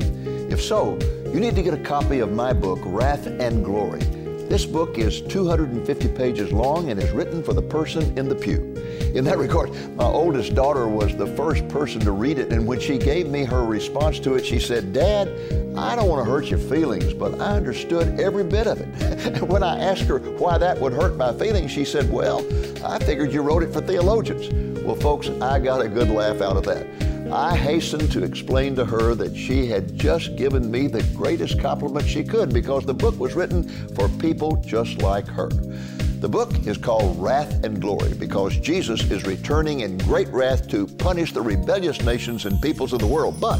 If 0.50 0.62
so, 0.62 0.98
you 1.32 1.40
need 1.40 1.56
to 1.56 1.62
get 1.62 1.74
a 1.74 1.82
copy 1.82 2.20
of 2.20 2.32
my 2.32 2.52
book, 2.52 2.78
Wrath 2.84 3.26
and 3.26 3.64
Glory. 3.64 4.00
This 4.48 4.66
book 4.66 4.98
is 4.98 5.22
250 5.22 6.08
pages 6.08 6.52
long 6.52 6.90
and 6.90 7.02
is 7.02 7.10
written 7.12 7.42
for 7.42 7.54
the 7.54 7.62
person 7.62 8.16
in 8.18 8.28
the 8.28 8.34
pew. 8.34 8.74
In 9.14 9.24
that 9.24 9.38
regard, 9.46 9.72
my 9.96 10.04
oldest 10.04 10.54
daughter 10.54 10.86
was 10.86 11.16
the 11.16 11.26
first 11.28 11.66
person 11.68 12.00
to 12.02 12.12
read 12.12 12.38
it, 12.38 12.52
and 12.52 12.66
when 12.66 12.78
she 12.78 12.98
gave 12.98 13.28
me 13.28 13.44
her 13.44 13.64
response 13.64 14.20
to 14.20 14.34
it, 14.34 14.44
she 14.44 14.60
said, 14.60 14.92
Dad, 14.92 15.28
I 15.76 15.96
don't 15.96 16.08
want 16.08 16.24
to 16.24 16.30
hurt 16.30 16.46
your 16.46 16.58
feelings, 16.58 17.14
but 17.14 17.40
I 17.40 17.56
understood 17.56 18.20
every 18.20 18.44
bit 18.44 18.66
of 18.66 18.80
it. 18.80 19.42
when 19.48 19.62
I 19.62 19.78
asked 19.82 20.04
her 20.04 20.18
why 20.18 20.58
that 20.58 20.78
would 20.78 20.92
hurt 20.92 21.16
my 21.16 21.32
feelings, 21.32 21.70
she 21.70 21.84
said, 21.84 22.10
Well, 22.10 22.40
I 22.84 22.98
figured 22.98 23.32
you 23.32 23.40
wrote 23.40 23.62
it 23.62 23.72
for 23.72 23.80
theologians. 23.80 24.50
Well, 24.84 24.96
folks, 24.96 25.30
I 25.40 25.58
got 25.58 25.80
a 25.80 25.88
good 25.88 26.10
laugh 26.10 26.42
out 26.42 26.58
of 26.58 26.64
that. 26.64 26.86
I 27.34 27.56
hastened 27.56 28.12
to 28.12 28.22
explain 28.22 28.76
to 28.76 28.84
her 28.84 29.16
that 29.16 29.36
she 29.36 29.66
had 29.66 29.98
just 29.98 30.36
given 30.36 30.70
me 30.70 30.86
the 30.86 31.02
greatest 31.16 31.58
compliment 31.58 32.06
she 32.06 32.22
could 32.22 32.54
because 32.54 32.86
the 32.86 32.94
book 32.94 33.18
was 33.18 33.34
written 33.34 33.68
for 33.96 34.08
people 34.08 34.62
just 34.64 35.02
like 35.02 35.26
her. 35.26 35.48
The 35.48 36.28
book 36.28 36.64
is 36.64 36.78
called 36.78 37.20
Wrath 37.20 37.64
and 37.64 37.80
Glory 37.80 38.14
because 38.14 38.56
Jesus 38.58 39.10
is 39.10 39.24
returning 39.24 39.80
in 39.80 39.98
great 39.98 40.28
wrath 40.28 40.68
to 40.68 40.86
punish 40.86 41.32
the 41.32 41.42
rebellious 41.42 42.00
nations 42.02 42.46
and 42.46 42.62
peoples 42.62 42.92
of 42.92 43.00
the 43.00 43.06
world. 43.08 43.40
But 43.40 43.58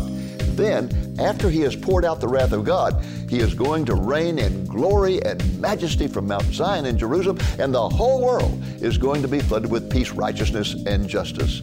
then, 0.56 1.16
after 1.18 1.50
he 1.50 1.62
has 1.62 1.74
poured 1.74 2.04
out 2.04 2.20
the 2.20 2.28
wrath 2.28 2.52
of 2.52 2.64
God, 2.64 3.04
he 3.28 3.40
is 3.40 3.54
going 3.54 3.86
to 3.86 3.96
reign 3.96 4.38
in 4.38 4.66
glory 4.66 5.20
and 5.24 5.60
majesty 5.60 6.06
from 6.06 6.28
Mount 6.28 6.44
Zion 6.44 6.86
in 6.86 6.96
Jerusalem, 6.96 7.38
and 7.58 7.74
the 7.74 7.88
whole 7.88 8.24
world 8.24 8.62
is 8.80 8.98
going 8.98 9.20
to 9.22 9.28
be 9.28 9.40
flooded 9.40 9.68
with 9.68 9.90
peace, 9.90 10.12
righteousness, 10.12 10.74
and 10.86 11.08
justice. 11.08 11.62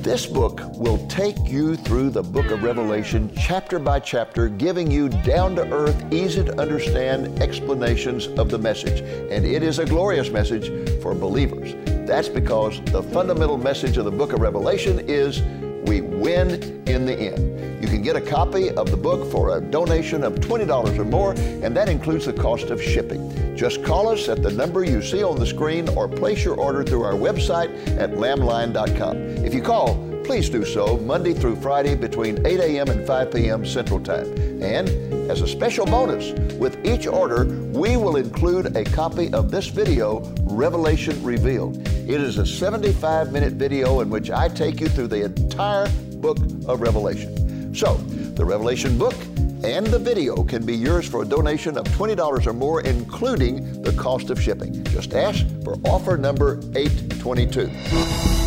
This 0.00 0.24
book 0.24 0.62
will 0.78 0.96
take 1.08 1.36
you 1.46 1.76
through 1.76 2.08
the 2.08 2.22
book 2.22 2.46
of 2.46 2.62
Revelation 2.62 3.30
chapter 3.36 3.78
by 3.78 4.00
chapter, 4.00 4.48
giving 4.48 4.90
you 4.90 5.10
down 5.10 5.54
to 5.56 5.70
earth, 5.70 6.10
easy 6.10 6.42
to 6.42 6.58
understand 6.58 7.42
explanations 7.42 8.26
of 8.38 8.48
the 8.48 8.56
message. 8.56 9.00
And 9.30 9.44
it 9.44 9.62
is 9.62 9.78
a 9.78 9.84
glorious 9.84 10.30
message 10.30 10.68
for 11.02 11.14
believers. 11.14 11.74
That's 12.08 12.30
because 12.30 12.80
the 12.86 13.02
fundamental 13.02 13.58
message 13.58 13.98
of 13.98 14.06
the 14.06 14.10
book 14.10 14.32
of 14.32 14.40
Revelation 14.40 15.04
is 15.06 15.42
we 15.90 16.00
win 16.02 16.84
in 16.86 17.04
the 17.04 17.16
end. 17.16 17.82
You 17.82 17.88
can 17.88 18.00
get 18.00 18.14
a 18.14 18.20
copy 18.20 18.70
of 18.70 18.92
the 18.92 18.96
book 18.96 19.28
for 19.32 19.56
a 19.56 19.60
donation 19.60 20.22
of 20.22 20.34
$20 20.34 20.96
or 20.96 21.04
more, 21.04 21.32
and 21.32 21.76
that 21.76 21.88
includes 21.88 22.26
the 22.26 22.32
cost 22.32 22.70
of 22.70 22.80
shipping. 22.80 23.56
Just 23.56 23.82
call 23.82 24.08
us 24.08 24.28
at 24.28 24.40
the 24.40 24.52
number 24.52 24.84
you 24.84 25.02
see 25.02 25.24
on 25.24 25.36
the 25.36 25.46
screen 25.46 25.88
or 25.88 26.06
place 26.06 26.44
your 26.44 26.54
order 26.54 26.84
through 26.84 27.02
our 27.02 27.14
website 27.14 27.70
at 27.98 28.12
lamblion.com. 28.12 29.16
If 29.44 29.52
you 29.52 29.62
call, 29.62 29.96
please 30.22 30.48
do 30.48 30.64
so 30.64 30.96
Monday 30.98 31.34
through 31.34 31.56
Friday 31.56 31.96
between 31.96 32.46
8 32.46 32.60
a.m. 32.60 32.88
and 32.88 33.04
5 33.04 33.32
p.m. 33.32 33.66
Central 33.66 33.98
Time. 33.98 34.28
And 34.62 34.88
as 35.28 35.40
a 35.40 35.48
special 35.48 35.86
bonus, 35.86 36.30
with 36.60 36.86
each 36.86 37.08
order, 37.08 37.46
we 37.72 37.96
will 37.96 38.14
include 38.14 38.76
a 38.76 38.84
copy 38.84 39.32
of 39.32 39.50
this 39.50 39.66
video, 39.66 40.20
Revelation 40.42 41.20
Revealed. 41.24 41.89
It 42.10 42.20
is 42.20 42.38
a 42.38 42.44
75 42.44 43.30
minute 43.30 43.52
video 43.52 44.00
in 44.00 44.10
which 44.10 44.32
I 44.32 44.48
take 44.48 44.80
you 44.80 44.88
through 44.88 45.06
the 45.06 45.26
entire 45.26 45.88
book 46.16 46.38
of 46.66 46.80
Revelation. 46.80 47.72
So, 47.72 47.98
the 48.34 48.44
Revelation 48.44 48.98
book 48.98 49.14
and 49.62 49.86
the 49.86 49.98
video 50.00 50.42
can 50.42 50.66
be 50.66 50.74
yours 50.74 51.08
for 51.08 51.22
a 51.22 51.24
donation 51.24 51.78
of 51.78 51.84
$20 51.84 52.48
or 52.48 52.52
more, 52.52 52.80
including 52.80 53.80
the 53.82 53.92
cost 53.92 54.30
of 54.30 54.42
shipping. 54.42 54.82
Just 54.86 55.14
ask 55.14 55.46
for 55.62 55.74
offer 55.84 56.16
number 56.16 56.58
822. 56.74 58.39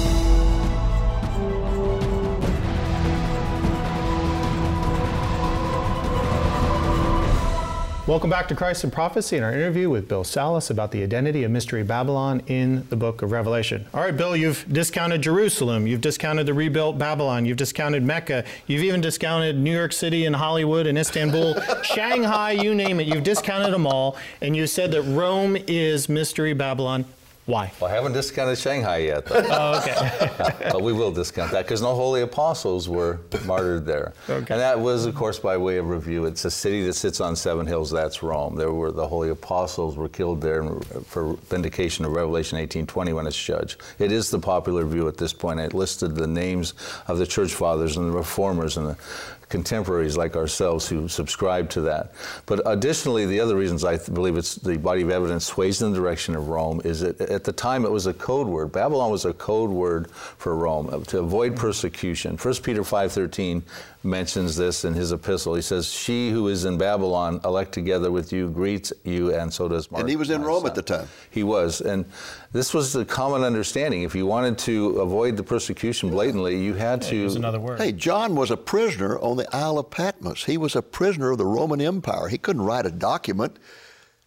Welcome 8.06 8.30
back 8.30 8.50
to 8.50 8.56
Christ 8.56 8.84
in 8.84 8.92
Prophecy 8.92 9.38
and 9.38 9.46
our 9.46 9.54
interview 9.54 9.90
with 9.90 10.10
Bill 10.10 10.26
Salus 10.26 10.70
about 10.70 10.92
the 10.92 11.04
identity 11.04 11.46
of 11.46 11.52
Mystery 11.52 11.84
Babylon 11.84 12.42
in 12.48 12.86
the 12.90 12.98
book 12.98 13.22
of 13.22 13.32
Revelation. 13.32 13.86
All 13.94 14.02
right, 14.02 14.16
Bill, 14.16 14.36
you've 14.36 14.66
discounted 14.70 15.22
Jerusalem, 15.22 15.88
you've 15.88 16.02
discounted 16.02 16.46
the 16.46 16.54
rebuilt 16.54 16.98
Babylon, 16.98 17.46
you've 17.46 17.56
discounted 17.56 18.04
Mecca, 18.04 18.44
you've 18.68 18.84
even 18.84 19.00
discounted 19.00 19.58
New 19.58 19.72
York 19.72 19.94
City 19.94 20.26
and 20.26 20.36
Hollywood 20.36 20.86
and 20.86 20.98
Istanbul, 20.98 21.56
Shanghai, 21.84 22.52
you 22.52 22.76
name 22.76 23.00
it. 23.00 23.08
You've 23.08 23.24
discounted 23.24 23.74
them 23.74 23.88
all, 23.88 24.18
and 24.42 24.54
you 24.54 24.68
said 24.68 24.92
that 24.92 25.04
Rome 25.04 25.56
is 25.66 26.10
Mystery 26.10 26.52
Babylon. 26.52 27.06
Why? 27.46 27.74
Well, 27.80 27.92
I 27.92 27.94
haven't 27.94 28.14
discounted 28.14 28.58
Shanghai 28.58 28.98
yet, 29.00 29.26
though. 29.26 29.44
Oh, 29.54 29.80
okay. 29.80 30.30
but 30.72 30.82
we 30.82 30.94
will 30.94 31.12
discount 31.12 31.52
that 31.52 31.66
because 31.66 31.82
no 31.82 31.94
holy 31.94 32.22
apostles 32.22 32.88
were 32.88 33.20
martyred 33.46 33.86
there. 33.86 34.14
Okay. 34.30 34.54
And 34.54 34.62
that 34.62 34.80
was, 34.80 35.06
of 35.06 35.14
course, 35.14 35.40
by 35.40 35.58
way 35.58 35.78
of 35.78 35.90
review. 35.90 36.26
It's 36.26 36.46
a 36.46 36.52
city 36.52 36.84
that 36.86 36.94
sits 36.94 37.20
on 37.20 37.36
seven 37.36 37.68
hills. 37.68 37.92
That's 37.92 38.24
Rome. 38.24 38.56
There 38.56 38.72
were 38.72 38.92
the 38.92 39.08
holy 39.08 39.30
apostles 39.30 39.98
were 39.98 40.10
killed 40.10 40.42
there 40.42 40.64
for 41.06 41.34
vindication 41.50 42.06
of 42.06 42.14
Revelation 42.14 42.58
18:20 42.58 43.14
when 43.14 43.28
it's 43.28 43.42
judged. 43.42 43.82
It 44.00 44.12
is 44.12 44.32
the 44.32 44.40
popular 44.40 44.86
view 44.86 45.08
at 45.08 45.18
this 45.18 45.34
point. 45.34 45.60
It 45.60 45.74
listed 45.74 46.16
the 46.16 46.28
names 46.28 46.74
of 47.08 47.18
the 47.18 47.28
church 47.28 47.54
fathers 47.54 47.98
and 47.98 48.08
the 48.08 48.18
reformers 48.18 48.78
and 48.78 48.88
the 48.88 48.98
contemporaries 49.54 50.18
like 50.18 50.36
ourselves 50.36 50.88
who 50.88 51.08
subscribe 51.08 51.70
to 51.70 51.82
that. 51.82 52.12
But 52.48 52.60
additionally, 52.66 53.28
the 53.28 53.40
other 53.40 53.56
reasons 53.56 53.86
I 53.86 53.98
believe 53.98 54.36
it's 54.36 54.56
the 54.56 54.78
body 54.78 55.04
of 55.04 55.12
evidence 55.12 55.46
sways 55.46 55.80
in 55.84 55.92
the 55.92 56.00
direction 56.00 56.36
of 56.36 56.48
Rome 56.48 56.82
is 56.84 57.02
that 57.02 57.22
at 57.22 57.44
the 57.44 57.54
time 57.54 57.86
it 57.86 57.92
was 57.92 58.08
a 58.08 58.16
code 58.16 58.48
word. 58.48 58.72
Babylon 58.72 59.12
was 59.12 59.26
a 59.26 59.34
code 59.34 59.70
word 59.70 60.10
for 60.10 60.56
Rome 60.56 60.90
uh, 60.92 61.02
to 61.02 61.20
avoid 61.20 61.56
persecution. 61.56 62.36
1 62.36 62.56
Peter 62.64 62.82
5:13 62.82 63.62
mentions 64.04 64.56
this 64.56 64.84
in 64.86 64.94
his 64.94 65.12
epistle. 65.12 65.56
He 65.56 65.62
says, 65.62 65.88
"She 65.88 66.30
who 66.32 66.48
is 66.48 66.66
in 66.66 66.78
Babylon, 66.78 67.40
elect 67.46 67.72
together 67.72 68.12
with 68.12 68.34
you, 68.34 68.50
greets 68.50 68.92
you, 69.04 69.34
and 69.34 69.54
so 69.54 69.68
does 69.68 69.90
Mark." 69.90 70.02
And 70.02 70.10
he 70.10 70.16
was 70.16 70.30
in 70.30 70.44
Rome 70.44 70.62
son. 70.62 70.70
at 70.70 70.76
the 70.76 70.82
time. 70.82 71.08
He 71.30 71.44
was, 71.44 71.82
and 71.82 72.06
this 72.52 72.74
was 72.74 72.94
the 72.94 73.06
common 73.06 73.44
understanding. 73.44 74.04
If 74.04 74.16
you 74.16 74.26
wanted 74.26 74.58
to 74.60 75.00
avoid 75.02 75.38
the 75.38 75.44
persecution 75.44 76.10
blatantly, 76.10 76.62
you 76.62 76.74
had 76.74 77.02
to. 77.04 77.16
Use 77.16 77.36
another 77.36 77.60
word. 77.60 77.80
Hey, 77.80 77.92
John 77.92 78.36
was 78.36 78.52
a 78.52 78.58
prisoner 78.58 79.18
on 79.20 79.38
the 79.38 79.48
Isle 79.56 79.80
of 79.80 79.90
Patmos. 79.90 80.46
He 80.46 80.58
was 80.58 80.76
a 80.76 80.82
prisoner 80.82 81.32
of 81.32 81.38
the 81.38 81.46
Roman 81.46 81.80
Empire. 81.80 82.28
He 82.28 82.38
couldn't 82.38 82.64
write 82.64 82.86
a 82.86 82.92
document 82.92 83.34
ma- 83.44 83.50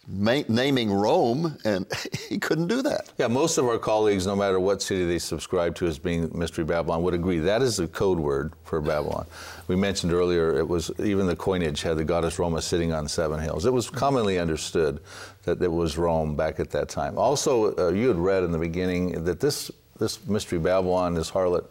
naming 0.09 0.92
Rome, 0.92 1.57
and 1.64 1.87
he 2.29 2.38
couldn't 2.38 2.69
do 2.69 2.83
that. 2.83 3.12
Yeah, 3.19 3.27
most 3.27 3.59
of 3.59 3.66
our 3.66 3.79
colleagues, 3.79 4.27
no 4.27 4.37
matter 4.37 4.61
what 4.61 4.83
city 4.83 5.05
they 5.05 5.19
subscribe 5.19 5.75
to 5.77 5.87
as 5.87 5.99
being 5.99 6.31
Mystery 6.37 6.64
Babylon, 6.64 7.03
would 7.03 7.14
agree 7.14 7.38
that 7.40 7.62
is 7.62 7.77
the 7.77 7.88
code 7.88 8.19
word 8.19 8.53
for 8.64 8.81
Babylon. 8.81 9.27
We 9.69 9.77
mentioned 9.77 10.12
earlier 10.12 10.57
it 10.59 10.69
was 10.69 10.90
even 10.99 11.27
the 11.27 11.37
coinage 11.37 11.83
had 11.83 11.97
the 11.97 12.05
goddess 12.05 12.38
Roma 12.38 12.62
sitting 12.62 12.92
on 12.92 13.09
seven 13.09 13.40
hills. 13.40 13.66
It 13.66 13.73
was 13.73 13.90
commonly 13.90 14.38
understood 14.38 15.01
that 15.45 15.61
it 15.61 15.73
was 15.73 15.99
Rome 15.99 16.37
back 16.37 16.61
at 16.61 16.71
that 16.71 16.88
time. 16.88 17.19
Also, 17.19 17.77
uh, 17.77 17.92
you 17.92 18.09
had 18.09 18.16
read 18.16 18.45
in 18.45 18.53
the 18.53 18.59
beginning 18.59 19.25
that 19.25 19.40
this 19.40 19.71
this 19.99 20.27
Mystery 20.27 20.59
Babylon, 20.59 21.14
this 21.14 21.31
harlot, 21.31 21.64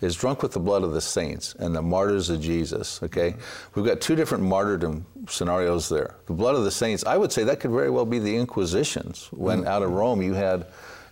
is 0.00 0.14
drunk 0.14 0.42
with 0.42 0.52
the 0.52 0.60
blood 0.60 0.82
of 0.82 0.92
the 0.92 1.00
saints 1.00 1.54
and 1.58 1.74
the 1.74 1.82
martyrs 1.82 2.30
of 2.30 2.40
Jesus. 2.40 3.02
Okay, 3.02 3.34
we've 3.74 3.84
got 3.84 4.00
two 4.00 4.14
different 4.14 4.44
martyrdom 4.44 5.06
scenarios 5.28 5.88
there. 5.88 6.14
The 6.26 6.34
blood 6.34 6.54
of 6.54 6.64
the 6.64 6.70
saints, 6.70 7.04
I 7.04 7.16
would 7.16 7.32
say 7.32 7.44
that 7.44 7.60
could 7.60 7.70
very 7.70 7.90
well 7.90 8.06
be 8.06 8.18
the 8.18 8.36
Inquisitions. 8.36 9.28
When 9.32 9.62
mm. 9.62 9.66
out 9.66 9.82
of 9.82 9.90
Rome 9.90 10.22
you 10.22 10.34
had, 10.34 10.66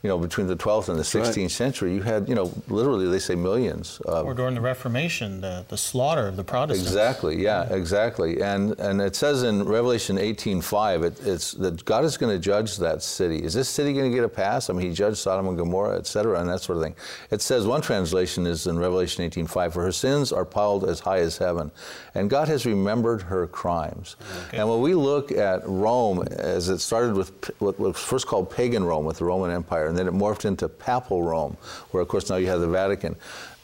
you 0.06 0.12
know, 0.12 0.18
between 0.18 0.46
the 0.46 0.56
12th 0.56 0.88
and 0.88 0.96
the 0.96 1.02
16th 1.02 1.36
right. 1.36 1.50
century, 1.50 1.92
you 1.92 2.02
had, 2.02 2.28
you 2.28 2.36
know, 2.36 2.52
literally 2.68 3.08
they 3.08 3.18
say 3.18 3.34
millions. 3.34 4.00
Of, 4.04 4.24
Or 4.24 4.34
during 4.34 4.54
the 4.54 4.60
Reformation, 4.60 5.40
the, 5.40 5.64
the 5.66 5.76
slaughter 5.76 6.28
of 6.28 6.36
the 6.36 6.44
Protestants. 6.44 6.88
Exactly. 6.88 7.42
Yeah. 7.42 7.64
Exactly. 7.72 8.40
And 8.40 8.78
and 8.78 9.00
it 9.00 9.16
says 9.16 9.42
in 9.42 9.64
Revelation 9.64 10.16
18:5, 10.16 11.04
it, 11.04 11.26
it's 11.26 11.52
that 11.52 11.84
God 11.84 12.04
is 12.04 12.16
going 12.16 12.32
to 12.32 12.38
judge 12.38 12.76
that 12.76 13.02
city. 13.02 13.42
Is 13.42 13.52
this 13.52 13.68
city 13.68 13.92
going 13.92 14.08
to 14.10 14.14
get 14.14 14.24
a 14.24 14.28
pass? 14.28 14.70
I 14.70 14.74
mean, 14.74 14.86
He 14.86 14.92
judged 14.92 15.16
Sodom 15.16 15.48
and 15.48 15.58
Gomorrah, 15.58 15.98
et 15.98 16.06
cetera, 16.06 16.40
and 16.40 16.48
that 16.48 16.60
sort 16.60 16.78
of 16.78 16.84
thing. 16.84 16.94
It 17.32 17.42
says 17.42 17.66
one 17.66 17.80
translation 17.80 18.46
is 18.46 18.68
in 18.68 18.78
Revelation 18.78 19.28
18:5, 19.28 19.72
for 19.72 19.82
her 19.82 19.92
sins 19.92 20.32
are 20.32 20.44
piled 20.44 20.88
as 20.88 21.00
high 21.00 21.18
as 21.18 21.36
heaven, 21.38 21.72
and 22.14 22.30
God 22.30 22.46
has 22.48 22.64
remembered 22.64 23.22
her 23.22 23.46
crimes. 23.48 24.14
And 24.52 24.68
when 24.68 24.80
we 24.80 24.94
look 24.94 25.32
at 25.32 25.66
Rome, 25.66 26.22
as 26.22 26.68
it 26.68 26.78
started 26.78 27.14
with 27.14 27.50
what 27.58 27.78
was 27.78 27.96
first 27.96 28.26
called 28.26 28.50
pagan 28.50 28.84
Rome, 28.84 29.04
with 29.04 29.18
the 29.18 29.24
Roman 29.24 29.50
Empire, 29.50 29.88
and 29.96 30.06
then 30.06 30.14
it 30.14 30.18
morphed 30.18 30.44
into 30.44 30.68
Papal 30.68 31.22
Rome, 31.22 31.56
where 31.90 32.02
of 32.02 32.08
course 32.08 32.28
now 32.28 32.36
you 32.36 32.48
have 32.48 32.60
the 32.60 32.68
Vatican. 32.68 33.16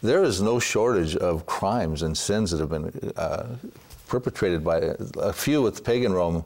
There 0.03 0.25
is 0.25 0.41
no 0.41 0.59
shortage 0.59 1.15
of 1.15 1.45
crimes 1.45 2.03
and 2.03 2.17
sins 2.17 2.51
that 2.51 2.61
have 2.61 2.71
been 2.71 3.13
uh, 3.17 3.57
perpetrated 4.09 4.65
by 4.65 4.95
a 5.17 5.33
few 5.33 5.63
with 5.63 5.85
pagan 5.85 6.13
Rome. 6.13 6.45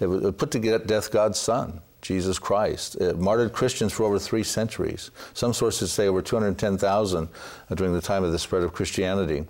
It 0.00 0.06
was 0.06 0.34
put 0.34 0.50
to 0.52 0.78
death 0.78 1.10
God's 1.10 1.38
Son. 1.38 1.80
Jesus 2.00 2.38
Christ. 2.38 2.94
It 2.94 3.18
martyred 3.18 3.52
Christians 3.52 3.92
for 3.92 4.04
over 4.04 4.20
three 4.20 4.44
centuries. 4.44 5.10
Some 5.34 5.52
sources 5.52 5.92
say 5.92 6.06
over 6.06 6.22
210,000 6.22 7.28
during 7.74 7.92
the 7.92 8.00
time 8.00 8.22
of 8.22 8.30
the 8.30 8.38
spread 8.38 8.62
of 8.62 8.72
Christianity. 8.72 9.44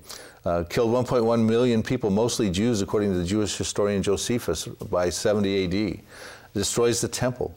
Uh, 0.47 0.65
killed 0.65 0.91
1.1 0.91 1.47
million 1.47 1.83
people, 1.83 2.09
mostly 2.09 2.51
Jews, 2.51 2.81
according 2.81 3.13
to 3.13 3.19
the 3.19 3.25
Jewish 3.25 3.59
historian 3.59 4.03
Josephus, 4.03 4.65
by 4.67 5.11
70 5.11 5.65
AD. 5.65 6.01
Destroys 6.59 7.01
the 7.01 7.07
temple 7.07 7.55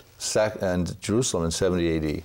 and 0.61 1.01
Jerusalem 1.01 1.45
in 1.45 1.49
70 1.49 1.97
AD. 2.17 2.23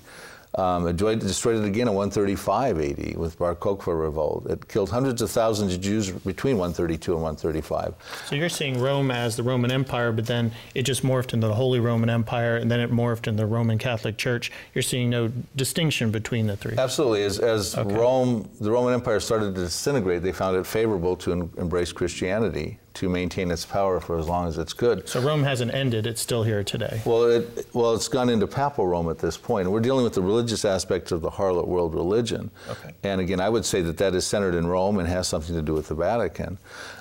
Um, 0.57 0.87
it 0.87 0.97
destroyed 0.97 1.63
it 1.63 1.67
again 1.67 1.89
in 1.89 1.95
135 1.95 2.79
AD 2.79 3.17
with 3.17 3.39
Bar 3.39 3.55
Kokhba 3.55 3.99
revolt. 3.99 4.47
It 4.51 4.69
killed 4.69 4.91
hundreds 4.91 5.23
of 5.23 5.31
thousands 5.31 5.75
of 5.75 5.81
Jews 5.81 6.11
between 6.11 6.59
132 6.59 7.13
and 7.13 7.23
135. 7.23 7.95
So 8.27 8.37
you're 8.37 8.51
seeing 8.51 8.79
Rome 8.79 9.11
as 9.11 9.37
the 9.37 9.43
Roman 9.43 9.73
Empire, 9.73 10.13
but 10.13 10.27
then 10.27 10.53
it 10.75 10.83
just 10.83 11.03
morphed 11.03 11.33
into 11.33 11.47
the 11.47 11.55
Holy 11.55 11.81
Roman 11.81 12.11
Empire, 12.11 12.57
and 12.57 12.71
then 12.71 12.81
it 12.81 12.91
morphed 12.91 13.27
into 13.27 13.43
the 13.43 13.47
Roman 13.47 13.79
Catholic 13.79 14.19
Church. 14.19 14.53
You're 14.75 14.83
seeing 14.83 15.09
no 15.09 15.33
distinction 15.57 16.11
between 16.11 16.47
the 16.47 16.59
three. 16.59 16.77
Absolutely. 16.77 17.23
As, 17.23 17.39
as 17.39 17.75
okay. 17.75 17.95
Rome, 17.95 18.49
the 18.61 18.71
Roman 18.71 18.93
Empire 18.93 19.21
started 19.21 19.55
to 19.55 19.63
disintegrate, 19.63 20.23
they 20.23 20.33
found 20.33 20.59
it 20.59 20.67
favorable 20.67 21.17
to 21.17 21.33
em- 21.33 21.51
embrace 21.57 21.93
Christianity 21.93 22.79
to 22.97 23.09
maintain 23.09 23.51
its 23.51 23.65
power 23.65 24.01
for 24.01 24.19
as 24.19 24.29
long 24.29 24.49
as 24.49 24.59
it's 24.59 24.73
good. 24.73 25.09
So 25.09 25.21
Rome 25.21 25.43
hasn't 25.43 25.73
ended; 25.73 26.07
it's 26.07 26.21
still 26.21 26.43
here 26.43 26.65
today. 26.65 27.01
Well, 27.05 27.25
it, 27.25 27.67
well, 27.73 27.95
it's 27.95 28.09
gone 28.09 28.29
into 28.29 28.47
papal 28.47 28.87
Rome 28.87 29.09
at 29.11 29.19
this 29.19 29.37
point. 29.37 29.71
We're 29.71 29.81
dealing 29.81 30.05
with 30.05 30.15
the 30.15 30.23
religious 30.23 30.65
aspect 30.65 31.13
of 31.13 31.21
the 31.21 31.31
harlot 31.31 31.67
world 31.67 31.95
religion. 31.95 32.51
Okay. 32.69 32.93
And 33.03 33.21
again, 33.21 33.41
I 33.41 33.49
would 33.49 33.65
say 33.65 33.83
that 33.83 33.99
that 33.99 34.15
is 34.15 34.27
centered 34.27 34.55
in 34.55 34.67
Rome 34.67 34.99
and 34.99 35.09
has 35.09 35.29
something 35.29 35.55
to 35.55 35.63
do 35.63 35.75
with 35.75 35.89
the 35.89 35.95
Vatican. 35.95 36.59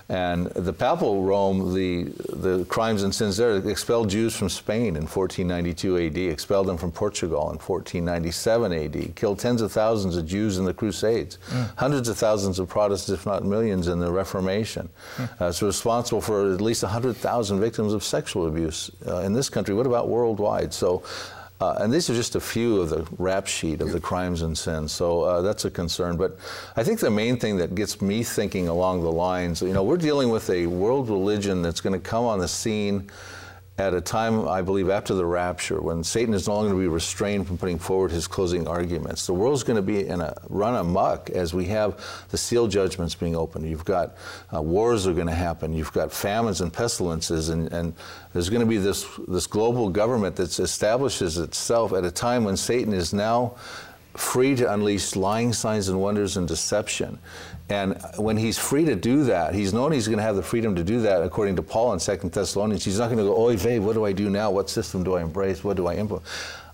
And 0.08 0.48
the 0.48 0.74
papal 0.74 1.24
Rome, 1.24 1.74
the, 1.74 2.04
the 2.30 2.64
crimes 2.66 3.02
and 3.02 3.14
sins 3.14 3.38
there, 3.38 3.58
expelled 3.68 4.10
Jews 4.10 4.36
from 4.36 4.50
Spain 4.50 4.96
in 4.96 5.08
1492 5.08 5.98
AD, 5.98 6.18
expelled 6.32 6.68
them 6.68 6.78
from 6.78 6.92
Portugal 6.92 7.50
in 7.50 7.58
1497 7.58 8.72
AD, 8.72 9.16
killed 9.16 9.40
tens 9.40 9.62
of 9.62 9.72
thousands 9.72 10.16
of 10.16 10.28
Jews 10.28 10.60
in 10.60 10.66
the 10.66 10.76
Crusades, 10.76 11.40
mm. 11.50 11.76
hundreds 11.78 12.08
of 12.08 12.18
thousands 12.18 12.60
of 12.60 12.70
Protestants, 12.70 13.20
if 13.20 13.26
not 13.26 13.44
millions, 13.44 13.88
in 13.88 13.98
the 13.98 14.12
Reformation. 14.12 14.90
Mm. 15.18 15.42
Uh, 15.42 15.46
it's 15.46 15.62
responsible 15.86 16.20
for 16.20 16.52
at 16.52 16.62
least 16.62 16.82
100,000 16.82 17.60
victims 17.60 17.94
of 17.94 18.04
sexual 18.04 18.48
abuse 18.48 18.90
uh, 19.06 19.18
in 19.20 19.34
this 19.34 19.50
country. 19.50 19.76
What 19.76 19.86
about 19.86 20.10
worldwide? 20.10 20.74
So 20.74 21.04
uh, 21.62 21.76
and 21.80 21.94
these 21.94 22.10
are 22.10 22.16
just 22.16 22.36
a 22.36 22.40
few 22.40 22.82
of 22.82 22.90
the 22.90 23.08
rap 23.20 23.46
sheet 23.46 23.82
of 23.82 23.92
the 23.92 24.00
crimes 24.00 24.42
and 24.42 24.58
sins. 24.58 24.92
So 24.92 25.22
uh, 25.22 25.42
that's 25.42 25.64
a 25.64 25.70
concern. 25.70 26.18
But 26.18 26.38
I 26.76 26.84
think 26.84 27.00
the 27.00 27.12
main 27.12 27.38
thing 27.38 27.58
that 27.58 27.76
gets 27.76 28.02
me 28.02 28.24
thinking 28.24 28.68
along 28.68 29.04
the 29.04 29.12
lines, 29.12 29.62
you 29.62 29.74
know, 29.74 29.84
we're 29.84 29.96
dealing 29.98 30.30
with 30.30 30.50
a 30.50 30.66
world 30.66 31.08
religion 31.08 31.62
that's 31.62 31.82
going 31.82 31.94
to 31.94 32.10
come 32.10 32.26
on 32.26 32.40
the 32.40 32.48
scene 32.48 33.10
at 33.78 33.94
a 33.94 34.00
time, 34.00 34.48
I 34.48 34.62
believe, 34.62 34.90
after 34.90 35.14
the 35.14 35.26
rapture, 35.26 35.82
when 35.82 36.02
Satan 36.02 36.34
is 36.34 36.48
no 36.48 36.56
longer 36.56 36.70
going 36.70 36.82
to 36.82 36.90
be 36.90 36.94
restrained 36.94 37.46
from 37.46 37.58
putting 37.58 37.78
forward 37.78 38.10
his 38.10 38.26
closing 38.26 38.70
arguments. 38.70 39.28
The 39.28 39.34
world's 39.34 39.64
going 39.64 39.76
to 39.76 39.82
be 39.82 40.08
in 40.08 40.22
a 40.22 40.34
run 40.48 40.76
amok 40.76 41.30
as 41.32 41.54
we 41.54 41.66
have 41.66 42.02
the 42.30 42.38
seal 42.38 42.68
judgments 42.68 43.16
being 43.16 43.36
opened. 43.36 43.70
You've 43.70 43.84
got 43.84 44.16
uh, 44.56 44.62
wars 44.62 45.06
are 45.08 45.14
going 45.14 45.28
to 45.28 45.36
happen. 45.36 45.74
You've 45.74 45.92
got 45.92 46.14
famines 46.14 46.62
and 46.62 46.72
pestilences, 46.72 47.50
and, 47.50 47.70
and 47.74 47.94
there's 48.32 48.50
going 48.50 48.62
to 48.62 48.66
be 48.66 48.78
this 48.78 49.06
this 49.28 49.46
global 49.46 49.90
government 49.90 50.38
that 50.38 50.58
establishes 50.58 51.38
itself 51.38 51.92
at 51.92 52.06
a 52.06 52.12
time 52.12 52.46
when 52.46 52.56
Satan 52.56 52.94
is 52.94 53.14
now 53.14 53.56
free 54.16 54.56
to 54.56 54.74
unleash 54.74 55.16
lying 55.16 55.54
signs 55.54 55.90
and 55.90 56.00
wonders 56.00 56.38
and 56.38 56.48
deception. 56.48 57.20
And 57.70 58.00
when 58.18 58.38
he's 58.38 58.58
free 58.58 58.86
to 58.86 58.96
do 58.96 59.24
that, 59.26 59.56
he's 59.56 59.74
known 59.74 59.92
he's 59.92 60.08
going 60.08 60.18
to 60.18 60.24
have 60.24 60.36
the 60.36 60.44
freedom 60.44 60.76
to 60.76 60.84
do 60.84 61.02
that, 61.02 61.24
according 61.24 61.56
to 61.58 61.64
Paul 61.64 61.94
in 61.94 62.00
Second 62.00 62.32
Thessalonians. 62.32 62.86
He's 62.86 63.00
not 63.00 63.08
going 63.08 63.18
to 63.18 63.24
go, 63.24 63.36
oy 63.36 63.58
vey, 63.58 63.80
what 63.80 63.94
do 63.94 64.06
I 64.06 64.12
do 64.12 64.30
now? 64.30 64.52
What 64.52 64.70
system 64.70 65.04
do 65.04 65.16
I 65.16 65.22
embrace? 65.22 65.64
What 65.64 65.78
do 65.78 65.88
I 65.88 65.96
implement? 65.96 66.28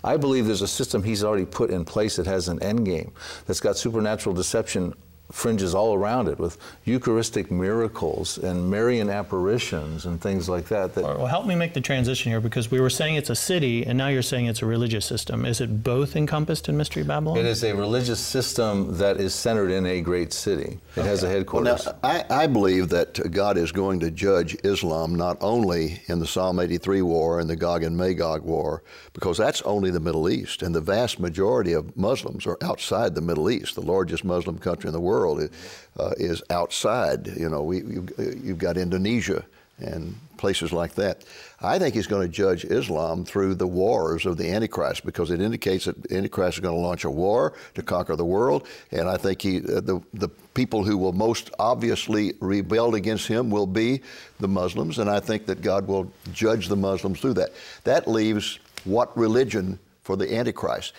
I 0.04 0.16
believe 0.16 0.46
there's 0.46 0.62
a 0.62 0.68
system 0.68 1.02
he's 1.02 1.24
already 1.24 1.46
put 1.46 1.70
in 1.70 1.84
place 1.84 2.16
that 2.16 2.26
has 2.26 2.48
an 2.48 2.62
end 2.62 2.84
game, 2.84 3.12
that's 3.46 3.60
got 3.60 3.76
supernatural 3.76 4.34
deception 4.34 4.94
fringes 5.32 5.74
all 5.74 5.94
around 5.94 6.28
it 6.28 6.38
with 6.38 6.58
Eucharistic 6.84 7.50
miracles 7.50 8.36
and 8.36 8.70
Marian 8.70 9.08
apparitions 9.08 10.04
and 10.04 10.20
things 10.20 10.48
like 10.48 10.66
that. 10.66 10.94
that 10.94 11.04
well, 11.04 11.26
help 11.26 11.46
me 11.46 11.54
make 11.54 11.72
the 11.72 11.80
transition 11.80 12.30
here 12.30 12.40
because 12.40 12.70
we 12.70 12.80
were 12.80 12.90
saying 12.90 13.16
it's 13.16 13.30
a 13.30 13.34
city 13.34 13.84
and 13.84 13.96
now 13.96 14.08
you're 14.08 14.20
saying 14.20 14.46
it's 14.46 14.60
a 14.60 14.66
religious 14.66 15.06
system. 15.06 15.46
Is 15.46 15.60
it 15.60 15.82
both 15.82 16.16
encompassed 16.16 16.68
in 16.68 16.76
Mystery 16.76 17.02
Babylon? 17.02 17.38
It 17.38 17.46
is 17.46 17.64
a 17.64 17.72
religious 17.72 18.20
system 18.20 18.98
that 18.98 19.16
is 19.16 19.34
centered 19.34 19.70
in 19.70 19.86
a 19.86 20.02
great 20.02 20.34
city. 20.34 20.78
It 20.96 21.00
okay. 21.00 21.08
has 21.08 21.22
a 21.22 21.28
headquarters. 21.28 21.86
Well, 21.86 21.98
now, 22.02 22.08
I, 22.08 22.42
I 22.44 22.46
believe 22.46 22.90
that 22.90 23.18
God 23.30 23.56
is 23.56 23.72
going 23.72 24.00
to 24.00 24.10
judge 24.10 24.54
Islam 24.64 25.14
not 25.14 25.38
only 25.40 26.02
in 26.08 26.18
the 26.18 26.26
Psalm 26.26 26.60
83 26.60 27.00
war 27.00 27.40
and 27.40 27.48
the 27.48 27.56
Gog 27.56 27.82
and 27.82 27.96
Magog 27.96 28.42
war, 28.42 28.82
because 29.14 29.38
that's 29.38 29.62
only 29.62 29.90
the 29.90 30.00
Middle 30.00 30.28
East, 30.28 30.62
and 30.62 30.74
the 30.74 30.80
vast 30.80 31.18
majority 31.18 31.72
of 31.72 31.96
Muslims 31.96 32.46
are 32.46 32.58
outside 32.62 33.14
the 33.14 33.20
Middle 33.22 33.50
East, 33.50 33.74
the 33.74 33.82
largest 33.82 34.24
Muslim 34.24 34.58
country 34.58 34.88
in 34.88 34.92
the 34.92 35.00
world 35.00 35.21
world 35.22 35.50
uh, 35.98 36.10
is 36.16 36.42
outside. 36.50 37.26
You 37.26 37.48
know, 37.48 37.62
we, 37.62 37.78
you, 37.78 38.06
you've 38.42 38.58
got 38.58 38.76
Indonesia 38.76 39.44
and 39.78 40.14
places 40.36 40.72
like 40.72 40.94
that. 40.94 41.24
I 41.60 41.78
think 41.78 41.94
he's 41.94 42.06
going 42.06 42.22
to 42.22 42.32
judge 42.32 42.64
Islam 42.64 43.24
through 43.24 43.54
the 43.54 43.66
wars 43.66 44.26
of 44.26 44.36
the 44.36 44.50
Antichrist 44.50 45.04
because 45.04 45.30
it 45.30 45.40
indicates 45.40 45.84
that 45.86 46.12
Antichrist 46.12 46.58
is 46.58 46.60
going 46.60 46.74
to 46.74 46.80
launch 46.80 47.04
a 47.04 47.10
war 47.10 47.54
to 47.74 47.82
conquer 47.82 48.16
the 48.16 48.24
world, 48.24 48.66
and 48.90 49.08
I 49.08 49.16
think 49.16 49.42
he, 49.42 49.58
uh, 49.58 49.80
the 49.80 50.00
the 50.14 50.28
people 50.54 50.84
who 50.84 50.98
will 50.98 51.12
most 51.12 51.50
obviously 51.58 52.34
rebel 52.40 52.94
against 52.94 53.26
him 53.26 53.50
will 53.50 53.66
be 53.66 54.02
the 54.40 54.48
Muslims, 54.48 54.98
and 54.98 55.08
I 55.08 55.20
think 55.20 55.46
that 55.46 55.62
God 55.62 55.86
will 55.86 56.12
judge 56.32 56.68
the 56.68 56.76
Muslims 56.76 57.20
through 57.20 57.34
that. 57.34 57.50
That 57.84 58.06
leaves 58.08 58.58
what 58.84 59.16
religion 59.16 59.78
for 60.02 60.16
the 60.16 60.34
Antichrist? 60.34 60.92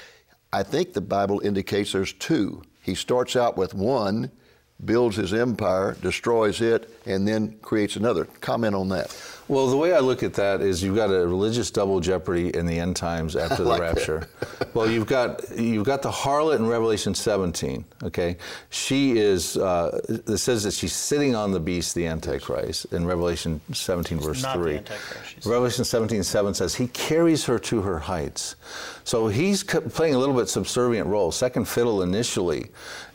I 0.52 0.64
think 0.64 0.94
the 0.94 1.02
Bible 1.02 1.40
indicates 1.42 1.92
there's 1.92 2.14
two. 2.14 2.64
He 2.84 2.96
starts 2.96 3.38
out 3.38 3.56
with 3.56 3.74
one, 3.74 4.30
builds 4.86 5.16
his 5.16 5.34
empire, 5.34 5.96
destroys 6.02 6.62
it, 6.62 6.90
and 7.06 7.28
then 7.28 7.56
creates 7.62 7.96
another. 7.96 8.26
Comment 8.42 8.76
on 8.76 8.90
that. 8.90 9.16
Well, 9.50 9.68
the 9.68 9.76
way 9.76 9.94
I 9.94 10.00
look 10.00 10.24
at 10.24 10.34
that 10.36 10.62
is 10.62 10.82
you've 10.82 10.96
got 10.96 11.10
a 11.10 11.28
religious 11.28 11.70
double 11.70 12.00
jeopardy 12.00 12.56
in 12.56 12.66
the 12.66 12.80
end 12.80 12.96
times 12.96 13.36
after 13.36 13.64
the 13.64 13.70
like 13.70 13.82
rapture. 13.82 14.30
well, 14.74 14.90
you've 14.90 15.06
got 15.06 15.42
you've 15.58 15.86
got 15.86 16.02
the 16.02 16.12
harlot 16.12 16.56
in 16.58 16.68
Revelation 16.68 17.14
17. 17.14 17.84
Okay, 18.04 18.38
she 18.70 19.18
is. 19.18 19.58
Uh, 19.58 20.00
it 20.08 20.38
says 20.38 20.64
that 20.64 20.74
she's 20.74 20.94
sitting 20.94 21.36
on 21.36 21.52
the 21.52 21.60
beast, 21.60 21.94
the 21.94 22.08
Antichrist, 22.08 22.86
in 22.94 23.06
Revelation 23.06 23.60
17, 23.74 24.20
verse 24.20 24.46
three. 24.54 24.80
Revelation 25.46 25.84
17, 25.84 26.24
7 26.24 26.54
says 26.54 26.76
he 26.76 26.88
carries 26.88 27.46
her 27.46 27.60
to 27.60 27.82
her 27.82 28.00
heights. 28.00 28.56
So 29.04 29.28
he's 29.28 29.64
playing 29.64 30.16
a 30.16 30.18
little 30.18 30.36
bit 30.36 30.48
subservient 30.48 31.08
role, 31.08 31.32
second 31.32 31.68
fiddle 31.68 32.02
initially, 32.02 32.72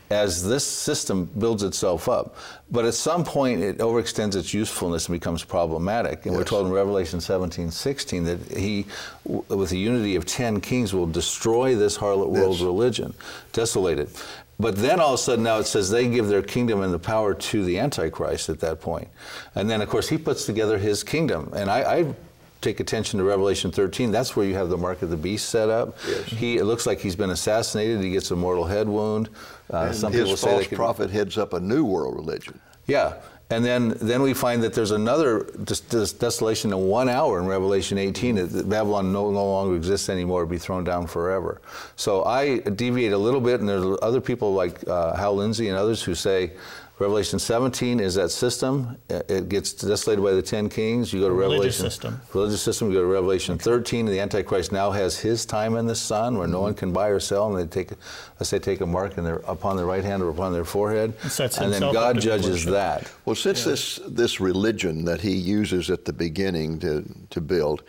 as 0.09 0.47
this 0.47 0.65
system 0.65 1.25
builds 1.37 1.63
itself 1.63 2.09
up. 2.09 2.35
But 2.71 2.85
at 2.85 2.93
some 2.93 3.23
point, 3.23 3.61
it 3.61 3.77
overextends 3.77 4.35
its 4.35 4.53
usefulness 4.53 5.07
and 5.07 5.13
becomes 5.19 5.43
problematic. 5.43 6.25
And 6.25 6.33
yes. 6.33 6.37
we're 6.37 6.45
told 6.45 6.67
in 6.67 6.71
Revelation 6.71 7.21
17, 7.21 7.69
16 7.69 8.23
that 8.23 8.39
he, 8.57 8.85
with 9.23 9.69
the 9.69 9.77
unity 9.77 10.15
of 10.15 10.25
10 10.25 10.61
kings, 10.61 10.93
will 10.93 11.07
destroy 11.07 11.75
this 11.75 11.97
harlot 11.97 12.29
world 12.29 12.57
yes. 12.57 12.63
religion, 12.63 13.13
desolate 13.53 13.99
it. 13.99 14.23
But 14.59 14.75
then 14.75 14.99
all 14.99 15.13
of 15.13 15.19
a 15.19 15.23
sudden 15.23 15.43
now 15.43 15.59
it 15.59 15.65
says 15.65 15.89
they 15.89 16.09
give 16.09 16.27
their 16.27 16.41
kingdom 16.41 16.81
and 16.81 16.93
the 16.93 16.99
power 16.99 17.33
to 17.33 17.63
the 17.63 17.79
Antichrist 17.79 18.49
at 18.49 18.59
that 18.59 18.81
point. 18.81 19.07
And 19.55 19.69
then, 19.69 19.81
of 19.81 19.87
course, 19.87 20.09
he 20.09 20.17
puts 20.17 20.45
together 20.45 20.77
his 20.77 21.01
kingdom. 21.01 21.53
And 21.55 21.71
I, 21.71 21.99
I 21.99 22.15
take 22.61 22.79
attention 22.79 23.19
to 23.19 23.23
Revelation 23.23 23.71
13, 23.71 24.11
that's 24.11 24.35
where 24.35 24.45
you 24.45 24.55
have 24.55 24.69
the 24.69 24.77
mark 24.77 25.01
of 25.01 25.09
the 25.09 25.17
beast 25.17 25.49
set 25.49 25.69
up. 25.69 25.97
Yes. 26.07 26.25
He 26.25 26.57
it 26.57 26.65
looks 26.65 26.85
like 26.85 26.99
he's 26.99 27.15
been 27.15 27.29
assassinated. 27.29 28.01
He 28.01 28.11
gets 28.11 28.31
a 28.31 28.35
mortal 28.35 28.65
head 28.65 28.87
wound. 28.87 29.29
Uh, 29.69 29.91
some 29.91 30.11
his 30.11 30.23
people 30.23 30.37
say 30.37 30.49
false 30.49 30.67
prophet 30.67 31.09
heads 31.09 31.37
up 31.37 31.53
a 31.53 31.59
new 31.59 31.85
world 31.85 32.15
religion. 32.15 32.59
Yeah. 32.87 33.15
And 33.51 33.65
then, 33.65 33.95
then 33.99 34.21
we 34.21 34.35
find 34.35 34.61
that 34.61 34.73
there's 34.73 34.91
another 34.91 35.43
des- 35.63 35.81
des- 35.89 36.13
desolation 36.19 36.71
in 36.71 36.87
one 36.87 37.09
hour 37.09 37.39
in 37.39 37.47
Revelation 37.47 37.97
18 37.97 38.35
that 38.35 38.69
Babylon 38.69 39.11
no, 39.11 39.31
no 39.31 39.43
longer 39.43 39.75
exists 39.75 40.07
anymore, 40.07 40.45
be 40.45 40.59
thrown 40.59 40.83
down 40.83 41.07
forever. 41.07 41.59
So 41.95 42.25
I 42.25 42.59
deviate 42.59 43.11
a 43.11 43.17
little 43.17 43.41
bit, 43.41 43.59
and 43.59 43.67
there's 43.67 43.97
other 44.03 44.21
people 44.21 44.53
like 44.53 44.87
uh, 44.87 45.15
Hal 45.15 45.35
Lindsey 45.35 45.67
and 45.67 45.77
others 45.77 46.03
who 46.03 46.13
say 46.13 46.51
Revelation 46.99 47.39
17 47.39 48.01
is 48.01 48.15
that 48.15 48.29
system. 48.29 48.97
It 49.09 49.47
gets 49.47 49.71
desolated 49.71 50.21
by 50.21 50.33
the 50.33 50.41
ten 50.41 50.67
kings. 50.67 51.13
You 51.13 51.21
go 51.21 51.29
to 51.29 51.33
religious 51.33 51.79
Revelation 51.79 51.89
system. 51.89 52.21
Religious 52.33 52.61
system. 52.61 52.89
You 52.89 52.95
go 52.95 53.01
to 53.01 53.07
Revelation 53.07 53.55
okay. 53.55 53.63
13. 53.63 54.05
The 54.05 54.19
Antichrist 54.19 54.73
now 54.73 54.91
has 54.91 55.17
his 55.17 55.45
time 55.45 55.77
in 55.77 55.87
the 55.87 55.95
sun, 55.95 56.37
where 56.37 56.43
mm-hmm. 56.43 56.51
no 56.51 56.61
one 56.61 56.73
can 56.73 56.91
buy 56.91 57.07
or 57.07 57.21
sell, 57.21 57.47
and 57.47 57.57
they 57.57 57.83
take, 57.83 57.97
let's 58.37 58.49
say, 58.49 58.59
take 58.59 58.81
a 58.81 58.85
mark 58.85 59.17
in 59.17 59.23
their 59.23 59.37
upon 59.47 59.77
their 59.77 59.85
right 59.85 60.03
hand 60.03 60.21
or 60.21 60.29
upon 60.29 60.51
their 60.51 60.65
forehead, 60.65 61.13
and 61.39 61.73
then 61.73 61.93
God 61.93 62.19
judges 62.19 62.65
that. 62.65 63.09
Well, 63.23 63.35
since 63.35 63.65
yeah. 63.65 63.71
this 63.71 63.99
this 64.05 64.41
religion 64.41 65.05
that 65.05 65.21
He 65.21 65.31
uses 65.31 65.89
at 65.89 66.03
the 66.03 66.13
beginning 66.13 66.79
to 66.79 67.05
to 67.29 67.39
build, 67.39 67.83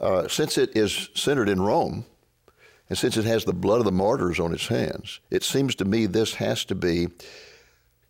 uh, 0.00 0.28
since 0.28 0.56
it 0.56 0.74
is 0.74 1.10
centered 1.14 1.50
in 1.50 1.60
Rome, 1.60 2.06
And 2.88 2.96
since 2.96 3.16
it 3.16 3.24
has 3.24 3.44
the 3.44 3.52
blood 3.52 3.80
of 3.80 3.84
the 3.84 3.92
martyrs 3.92 4.38
on 4.38 4.54
its 4.54 4.68
hands, 4.68 5.20
it 5.30 5.42
seems 5.42 5.74
to 5.74 5.84
me 5.84 6.06
this 6.06 6.34
has 6.34 6.64
to 6.66 6.74
be 6.74 7.08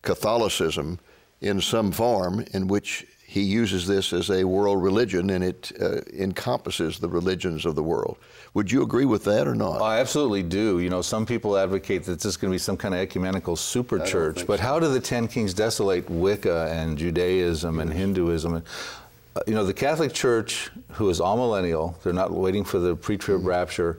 Catholicism 0.07 1.01
in 1.41 1.61
some 1.61 1.91
form 1.93 2.45
in 2.53 2.69
which 2.69 3.05
he 3.27 3.43
uses 3.43 3.89
this 3.89 4.13
as 4.13 4.31
a 4.31 4.45
world 4.45 4.81
religion 4.81 5.31
and 5.31 5.43
it 5.43 5.73
uh, 5.83 6.01
encompasses 6.15 7.01
the 7.01 7.09
religions 7.09 7.67
of 7.67 7.75
the 7.75 7.83
world. 7.83 8.17
Would 8.55 8.71
you 8.71 8.83
agree 8.83 9.05
with 9.05 9.25
that 9.25 9.49
or 9.49 9.57
not? 9.57 9.83
I 9.83 9.99
absolutely 9.99 10.45
do. 10.45 10.79
You 10.79 10.91
know, 10.91 11.03
some 11.03 11.27
people 11.27 11.59
advocate 11.59 12.05
that 12.05 12.21
this 12.21 12.25
is 12.25 12.37
going 12.37 12.53
to 12.53 12.55
be 12.55 12.59
some 12.59 12.77
kind 12.77 12.95
of 12.95 13.01
ecumenical 13.01 13.57
super 13.57 13.99
church, 13.99 14.47
but 14.47 14.61
so. 14.61 14.65
how 14.65 14.79
do 14.79 14.89
the 14.89 15.01
Ten 15.01 15.27
Kings 15.27 15.53
desolate 15.53 16.09
Wicca 16.09 16.71
and 16.71 16.97
Judaism 16.97 17.81
and 17.81 17.93
Hinduism? 17.93 18.55
Uh, 18.55 19.41
you 19.49 19.55
know, 19.55 19.65
the 19.65 19.75
Catholic 19.75 20.15
Church, 20.15 20.71
who 20.93 21.11
is 21.11 21.19
amillennial, 21.21 22.01
they're 22.03 22.13
not 22.13 22.31
waiting 22.31 22.65
for 22.65 22.79
the 22.79 22.95
pre-trib 22.95 23.41
mm-hmm. 23.41 23.49
rapture 23.49 23.99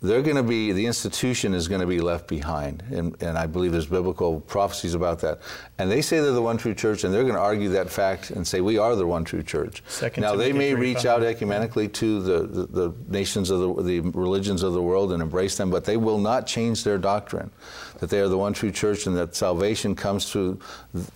they're 0.00 0.22
going 0.22 0.36
to 0.36 0.44
be, 0.44 0.70
the 0.70 0.86
institution 0.86 1.54
is 1.54 1.66
going 1.66 1.80
to 1.80 1.86
be 1.86 2.00
left 2.00 2.28
behind. 2.28 2.84
And, 2.92 3.20
and 3.20 3.36
I 3.36 3.46
believe 3.46 3.72
there's 3.72 3.86
biblical 3.86 4.40
prophecies 4.40 4.94
about 4.94 5.18
that. 5.20 5.40
And 5.78 5.90
they 5.90 6.02
say 6.02 6.20
they're 6.20 6.30
the 6.30 6.40
one 6.40 6.56
true 6.56 6.74
church, 6.74 7.02
and 7.02 7.12
they're 7.12 7.24
going 7.24 7.34
to 7.34 7.40
argue 7.40 7.68
that 7.70 7.90
fact 7.90 8.30
and 8.30 8.46
say, 8.46 8.60
we 8.60 8.78
are 8.78 8.94
the 8.94 9.06
one 9.06 9.24
true 9.24 9.42
church. 9.42 9.82
Second 9.88 10.22
now, 10.22 10.36
they 10.36 10.52
may 10.52 10.72
reach 10.74 11.04
out 11.04 11.22
ecumenically 11.22 11.92
to 11.94 12.22
the, 12.22 12.46
the, 12.46 12.66
the, 12.66 12.94
nations 13.08 13.50
of 13.50 13.60
the, 13.60 13.82
the 13.82 14.00
religions 14.10 14.62
of 14.62 14.72
the 14.72 14.82
world 14.82 15.12
and 15.12 15.20
embrace 15.20 15.56
them, 15.56 15.68
but 15.68 15.84
they 15.84 15.96
will 15.96 16.18
not 16.18 16.46
change 16.46 16.84
their 16.84 16.98
doctrine 16.98 17.50
that 17.98 18.10
they 18.10 18.20
are 18.20 18.28
the 18.28 18.38
one 18.38 18.52
true 18.52 18.70
church 18.70 19.06
and 19.06 19.16
that 19.16 19.34
salvation 19.34 19.94
comes 19.94 20.30
through 20.30 20.60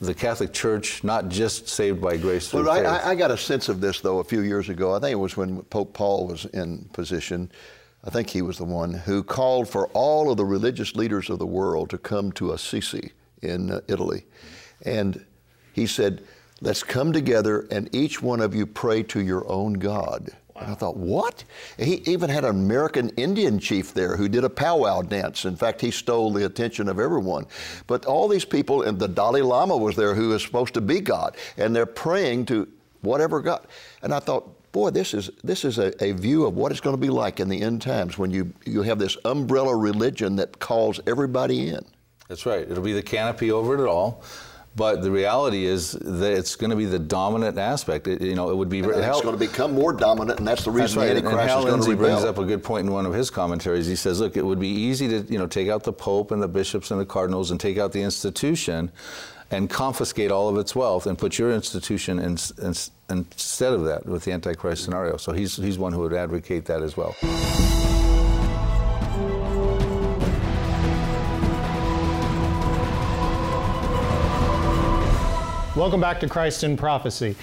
the 0.00 0.12
Catholic 0.12 0.52
Church, 0.52 1.04
not 1.04 1.28
just 1.28 1.68
saved 1.68 2.00
by 2.00 2.16
grace 2.16 2.48
through 2.48 2.64
well, 2.64 2.74
faith. 2.74 2.86
I, 2.86 3.10
I 3.10 3.14
got 3.14 3.30
a 3.30 3.36
sense 3.36 3.68
of 3.68 3.80
this, 3.80 4.00
though, 4.00 4.18
a 4.18 4.24
few 4.24 4.40
years 4.40 4.68
ago. 4.68 4.94
I 4.94 4.98
think 4.98 5.12
it 5.12 5.16
was 5.16 5.36
when 5.36 5.62
Pope 5.62 5.94
Paul 5.94 6.26
was 6.26 6.44
in 6.46 6.88
position 6.92 7.50
I 8.04 8.10
think 8.10 8.30
he 8.30 8.42
was 8.42 8.58
the 8.58 8.64
one 8.64 8.92
who 8.92 9.22
called 9.22 9.68
for 9.68 9.86
all 9.88 10.30
of 10.30 10.36
the 10.36 10.44
religious 10.44 10.96
leaders 10.96 11.30
of 11.30 11.38
the 11.38 11.46
world 11.46 11.90
to 11.90 11.98
come 11.98 12.32
to 12.32 12.52
Assisi 12.52 13.12
in 13.42 13.70
uh, 13.70 13.80
Italy. 13.88 14.24
And 14.84 15.24
he 15.72 15.86
said, 15.86 16.22
Let's 16.60 16.84
come 16.84 17.12
together 17.12 17.66
and 17.72 17.92
each 17.92 18.22
one 18.22 18.40
of 18.40 18.54
you 18.54 18.66
pray 18.66 19.02
to 19.04 19.20
your 19.20 19.48
own 19.50 19.74
God. 19.74 20.30
Wow. 20.54 20.62
And 20.62 20.70
I 20.70 20.74
thought, 20.74 20.96
what? 20.96 21.42
he 21.76 22.02
even 22.06 22.30
had 22.30 22.44
an 22.44 22.50
American 22.50 23.08
Indian 23.10 23.58
chief 23.58 23.92
there 23.92 24.16
who 24.16 24.28
did 24.28 24.44
a 24.44 24.50
powwow 24.50 25.02
dance. 25.02 25.44
In 25.44 25.56
fact, 25.56 25.80
he 25.80 25.90
stole 25.90 26.32
the 26.32 26.46
attention 26.46 26.88
of 26.88 27.00
everyone. 27.00 27.46
But 27.88 28.04
all 28.04 28.28
these 28.28 28.44
people, 28.44 28.82
and 28.82 28.96
the 28.96 29.08
Dalai 29.08 29.42
Lama 29.42 29.76
was 29.76 29.96
there 29.96 30.14
who 30.14 30.32
is 30.34 30.42
supposed 30.42 30.74
to 30.74 30.80
be 30.80 31.00
God, 31.00 31.36
and 31.56 31.74
they're 31.74 31.84
praying 31.84 32.46
to 32.46 32.68
whatever 33.00 33.40
God. 33.40 33.66
And 34.02 34.14
I 34.14 34.20
thought, 34.20 34.48
boy, 34.72 34.90
this 34.90 35.14
is 35.14 35.30
this 35.44 35.64
is 35.64 35.78
a, 35.78 35.92
a 36.02 36.12
view 36.12 36.46
of 36.46 36.56
what 36.56 36.72
it's 36.72 36.80
going 36.80 36.96
to 36.96 37.00
be 37.00 37.10
like 37.10 37.38
in 37.40 37.48
the 37.48 37.60
end 37.62 37.82
times 37.82 38.18
when 38.18 38.30
you 38.30 38.52
you 38.64 38.82
have 38.82 38.98
this 38.98 39.16
umbrella 39.24 39.76
religion 39.76 40.36
that 40.36 40.58
calls 40.58 41.00
everybody 41.06 41.68
in. 41.68 41.84
That's 42.28 42.46
right. 42.46 42.68
It'll 42.68 42.82
be 42.82 42.94
the 42.94 43.02
canopy 43.02 43.52
over 43.52 43.74
it 43.74 43.88
all. 43.88 44.24
But 44.74 45.02
the 45.02 45.10
reality 45.10 45.66
is 45.66 45.92
that 45.92 46.32
it's 46.32 46.56
going 46.56 46.70
to 46.70 46.76
be 46.76 46.86
the 46.86 46.98
dominant 46.98 47.58
aspect. 47.58 48.06
It, 48.06 48.22
you 48.22 48.34
know, 48.34 48.48
it 48.48 48.56
would 48.56 48.70
be. 48.70 48.78
And 48.78 48.90
it's 48.90 49.20
going 49.20 49.34
to 49.34 49.38
become 49.38 49.74
more 49.74 49.92
dominant, 49.92 50.38
and 50.38 50.48
that's 50.48 50.64
the 50.64 50.70
reason 50.70 50.98
that's 50.98 51.10
right. 51.10 51.10
Antichrist 51.10 51.40
and 51.40 51.50
Hal 51.50 51.58
is 51.58 51.64
going 51.66 51.80
Lindsey 51.80 51.94
brings 51.94 52.24
up 52.24 52.38
a 52.38 52.44
good 52.44 52.64
point 52.64 52.86
in 52.86 52.92
one 52.92 53.04
of 53.04 53.12
his 53.12 53.28
commentaries. 53.28 53.86
He 53.86 53.96
says, 53.96 54.20
"Look, 54.20 54.34
it 54.34 54.44
would 54.44 54.58
be 54.58 54.68
easy 54.68 55.08
to 55.08 55.30
you 55.30 55.38
know 55.38 55.46
take 55.46 55.68
out 55.68 55.82
the 55.82 55.92
Pope 55.92 56.30
and 56.30 56.42
the 56.42 56.48
bishops 56.48 56.90
and 56.90 56.98
the 56.98 57.04
cardinals 57.04 57.50
and 57.50 57.60
take 57.60 57.76
out 57.76 57.92
the 57.92 58.00
institution, 58.00 58.90
and 59.52 59.68
confiscate 59.68 60.30
all 60.30 60.48
of 60.48 60.56
its 60.56 60.74
wealth 60.74 61.06
and 61.06 61.18
put 61.18 61.38
your 61.38 61.52
institution 61.52 62.18
in, 62.18 62.38
in, 62.62 62.74
instead 63.10 63.72
of 63.74 63.84
that 63.84 64.06
with 64.06 64.24
the 64.24 64.32
Antichrist 64.32 64.82
scenario. 64.82 65.18
So 65.18 65.32
he's, 65.32 65.56
he's 65.56 65.78
one 65.78 65.92
who 65.92 66.00
would 66.00 66.14
advocate 66.14 66.64
that 66.64 66.82
as 66.82 66.96
well. 66.96 67.14
Welcome 75.74 76.00
back 76.00 76.20
to 76.20 76.28
Christ 76.28 76.64
in 76.64 76.76
Prophecy. 76.76 77.34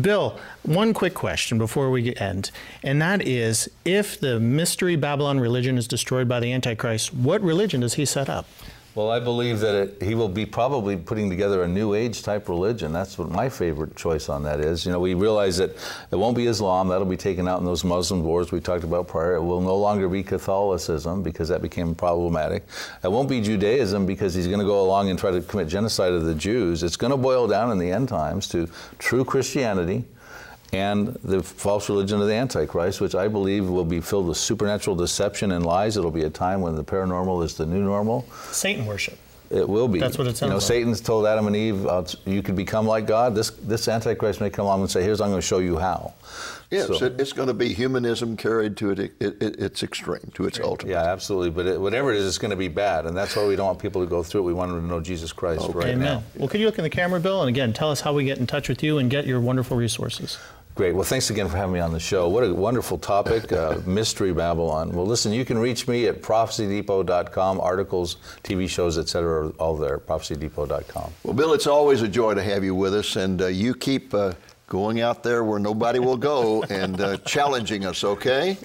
Bill, 0.00 0.38
one 0.62 0.92
quick 0.92 1.14
question 1.14 1.58
before 1.58 1.90
we 1.90 2.14
end, 2.16 2.50
and 2.82 3.00
that 3.00 3.26
is 3.26 3.70
if 3.84 4.18
the 4.20 4.40
mystery 4.40 4.96
Babylon 4.96 5.38
religion 5.38 5.78
is 5.78 5.86
destroyed 5.86 6.28
by 6.28 6.40
the 6.40 6.52
Antichrist, 6.52 7.14
what 7.14 7.40
religion 7.42 7.80
does 7.80 7.94
he 7.94 8.04
set 8.04 8.28
up? 8.28 8.46
Well, 8.94 9.10
I 9.10 9.18
believe 9.18 9.58
that 9.58 9.74
it, 9.74 10.02
he 10.02 10.14
will 10.14 10.28
be 10.28 10.46
probably 10.46 10.96
putting 10.96 11.28
together 11.28 11.64
a 11.64 11.68
new 11.68 11.94
age 11.94 12.22
type 12.22 12.48
religion. 12.48 12.92
That's 12.92 13.18
what 13.18 13.28
my 13.28 13.48
favorite 13.48 13.96
choice 13.96 14.28
on 14.28 14.44
that 14.44 14.60
is. 14.60 14.86
You 14.86 14.92
know, 14.92 15.00
we 15.00 15.14
realize 15.14 15.56
that 15.56 15.70
it 16.12 16.16
won't 16.16 16.36
be 16.36 16.46
Islam. 16.46 16.86
That'll 16.86 17.04
be 17.04 17.16
taken 17.16 17.48
out 17.48 17.58
in 17.58 17.64
those 17.64 17.82
Muslim 17.82 18.22
wars 18.22 18.52
we 18.52 18.60
talked 18.60 18.84
about 18.84 19.08
prior. 19.08 19.34
It 19.34 19.42
will 19.42 19.60
no 19.60 19.76
longer 19.76 20.08
be 20.08 20.22
Catholicism 20.22 21.24
because 21.24 21.48
that 21.48 21.60
became 21.60 21.96
problematic. 21.96 22.62
It 23.02 23.10
won't 23.10 23.28
be 23.28 23.40
Judaism 23.40 24.06
because 24.06 24.32
he's 24.32 24.46
going 24.46 24.60
to 24.60 24.64
go 24.64 24.80
along 24.80 25.10
and 25.10 25.18
try 25.18 25.32
to 25.32 25.40
commit 25.40 25.66
genocide 25.66 26.12
of 26.12 26.22
the 26.22 26.34
Jews. 26.34 26.84
It's 26.84 26.96
going 26.96 27.10
to 27.10 27.16
boil 27.16 27.48
down 27.48 27.72
in 27.72 27.78
the 27.78 27.90
end 27.90 28.08
times 28.08 28.46
to 28.50 28.68
true 29.00 29.24
Christianity 29.24 30.04
and 30.74 31.08
the 31.22 31.42
false 31.42 31.88
religion 31.88 32.20
of 32.20 32.26
the 32.26 32.34
Antichrist, 32.34 33.00
which 33.00 33.14
I 33.14 33.28
believe 33.28 33.68
will 33.68 33.84
be 33.84 34.00
filled 34.00 34.26
with 34.26 34.36
supernatural 34.36 34.96
deception 34.96 35.52
and 35.52 35.64
lies. 35.64 35.96
It'll 35.96 36.10
be 36.10 36.24
a 36.24 36.30
time 36.30 36.60
when 36.60 36.74
the 36.74 36.84
paranormal 36.84 37.44
is 37.44 37.54
the 37.54 37.64
new 37.64 37.82
normal. 37.82 38.26
Satan 38.50 38.84
worship. 38.84 39.18
It 39.50 39.68
will 39.68 39.88
be. 39.88 40.00
That's 40.00 40.18
what 40.18 40.26
it 40.26 40.36
sounds 40.36 40.42
You 40.42 40.48
know, 40.48 40.54
like. 40.54 40.62
Satan's 40.62 41.00
told 41.00 41.26
Adam 41.26 41.46
and 41.46 41.54
Eve, 41.54 41.86
uh, 41.86 42.02
"You 42.24 42.42
could 42.42 42.56
become 42.56 42.86
like 42.86 43.06
God." 43.06 43.34
This 43.34 43.50
this 43.50 43.86
Antichrist 43.86 44.40
may 44.40 44.50
come 44.50 44.64
along 44.64 44.80
and 44.80 44.90
say, 44.90 45.02
"Here's 45.02 45.20
I'm 45.20 45.28
going 45.28 45.40
to 45.40 45.46
show 45.46 45.58
you 45.58 45.78
how." 45.78 46.14
Yes, 46.70 46.86
so, 46.88 47.04
it, 47.04 47.20
it's 47.20 47.32
going 47.32 47.46
to 47.46 47.54
be 47.54 47.72
humanism 47.72 48.36
carried 48.36 48.76
to 48.78 48.90
it, 48.90 48.98
it, 48.98 49.12
it, 49.20 49.60
its 49.60 49.82
extreme, 49.82 50.32
to 50.34 50.46
its 50.46 50.58
ultimate. 50.58 50.92
Yeah, 50.92 51.04
absolutely. 51.04 51.50
But 51.50 51.66
it, 51.66 51.80
whatever 51.80 52.12
it 52.12 52.16
is, 52.16 52.26
it's 52.26 52.38
going 52.38 52.50
to 52.50 52.56
be 52.56 52.68
bad, 52.68 53.06
and 53.06 53.16
that's 53.16 53.36
why 53.36 53.46
we 53.46 53.54
don't 53.54 53.66
want 53.66 53.78
people 53.78 54.02
to 54.02 54.08
go 54.08 54.22
through 54.24 54.40
it. 54.40 54.44
We 54.44 54.54
want 54.54 54.72
them 54.72 54.80
to 54.80 54.86
know 54.86 55.00
Jesus 55.00 55.32
Christ 55.32 55.62
okay. 55.62 55.78
right 55.78 55.88
Amen. 55.88 56.00
now. 56.00 56.22
Well, 56.36 56.48
could 56.48 56.58
you 56.58 56.66
look 56.66 56.78
in 56.78 56.84
the 56.84 56.90
camera, 56.90 57.20
Bill, 57.20 57.42
and 57.42 57.48
again 57.48 57.72
tell 57.72 57.90
us 57.90 58.00
how 58.00 58.12
we 58.12 58.24
get 58.24 58.38
in 58.38 58.46
touch 58.46 58.68
with 58.68 58.82
you 58.82 58.98
and 58.98 59.08
get 59.10 59.26
your 59.26 59.40
wonderful 59.40 59.76
resources? 59.76 60.38
Great. 60.74 60.92
Well, 60.92 61.04
thanks 61.04 61.30
again 61.30 61.48
for 61.48 61.56
having 61.56 61.72
me 61.72 61.78
on 61.78 61.92
the 61.92 62.00
show. 62.00 62.28
What 62.28 62.42
a 62.42 62.52
wonderful 62.52 62.98
topic, 62.98 63.52
uh, 63.52 63.78
Mystery 63.86 64.32
Babylon. 64.32 64.90
Well, 64.90 65.06
listen, 65.06 65.32
you 65.32 65.44
can 65.44 65.56
reach 65.56 65.86
me 65.86 66.08
at 66.08 66.20
prophecydepot.com, 66.20 67.60
articles, 67.60 68.16
TV 68.42 68.68
shows, 68.68 68.98
etc., 68.98 69.50
all 69.60 69.76
there, 69.76 70.00
prophecydepot.com. 70.00 71.12
Well, 71.22 71.34
Bill, 71.34 71.52
it's 71.52 71.68
always 71.68 72.02
a 72.02 72.08
joy 72.08 72.34
to 72.34 72.42
have 72.42 72.64
you 72.64 72.74
with 72.74 72.92
us, 72.92 73.14
and 73.14 73.40
uh, 73.40 73.46
you 73.46 73.72
keep 73.72 74.12
uh, 74.14 74.32
going 74.66 75.00
out 75.00 75.22
there 75.22 75.44
where 75.44 75.58
nobody 75.58 75.98
will 75.98 76.16
go 76.16 76.62
and 76.64 77.00
uh, 77.00 77.16
challenging 77.18 77.84
us, 77.84 78.02
okay? 78.02 78.56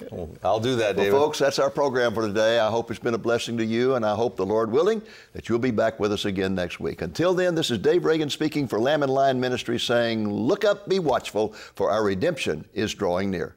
I'll 0.42 0.60
do 0.60 0.76
that, 0.76 0.96
David. 0.96 1.12
Well, 1.12 1.22
folks, 1.22 1.38
that's 1.38 1.58
our 1.58 1.70
program 1.70 2.14
for 2.14 2.26
today. 2.26 2.58
I 2.58 2.70
hope 2.70 2.90
it's 2.90 3.00
been 3.00 3.14
a 3.14 3.18
blessing 3.18 3.56
to 3.58 3.64
you, 3.64 3.94
and 3.94 4.04
I 4.04 4.14
hope 4.14 4.36
the 4.36 4.46
Lord 4.46 4.70
willing 4.70 5.02
that 5.34 5.48
you'll 5.48 5.58
be 5.58 5.70
back 5.70 6.00
with 6.00 6.12
us 6.12 6.24
again 6.24 6.54
next 6.54 6.80
week. 6.80 7.02
Until 7.02 7.34
then, 7.34 7.54
this 7.54 7.70
is 7.70 7.78
Dave 7.78 8.04
Reagan 8.04 8.30
speaking 8.30 8.66
for 8.66 8.80
Lamb 8.80 9.02
and 9.02 9.12
Lion 9.12 9.38
Ministry 9.38 9.78
saying, 9.78 10.28
Look 10.28 10.64
up, 10.64 10.88
be 10.88 10.98
watchful, 10.98 11.52
for 11.74 11.90
our 11.90 12.02
redemption 12.02 12.64
is 12.72 12.94
drawing 12.94 13.30
near. 13.30 13.56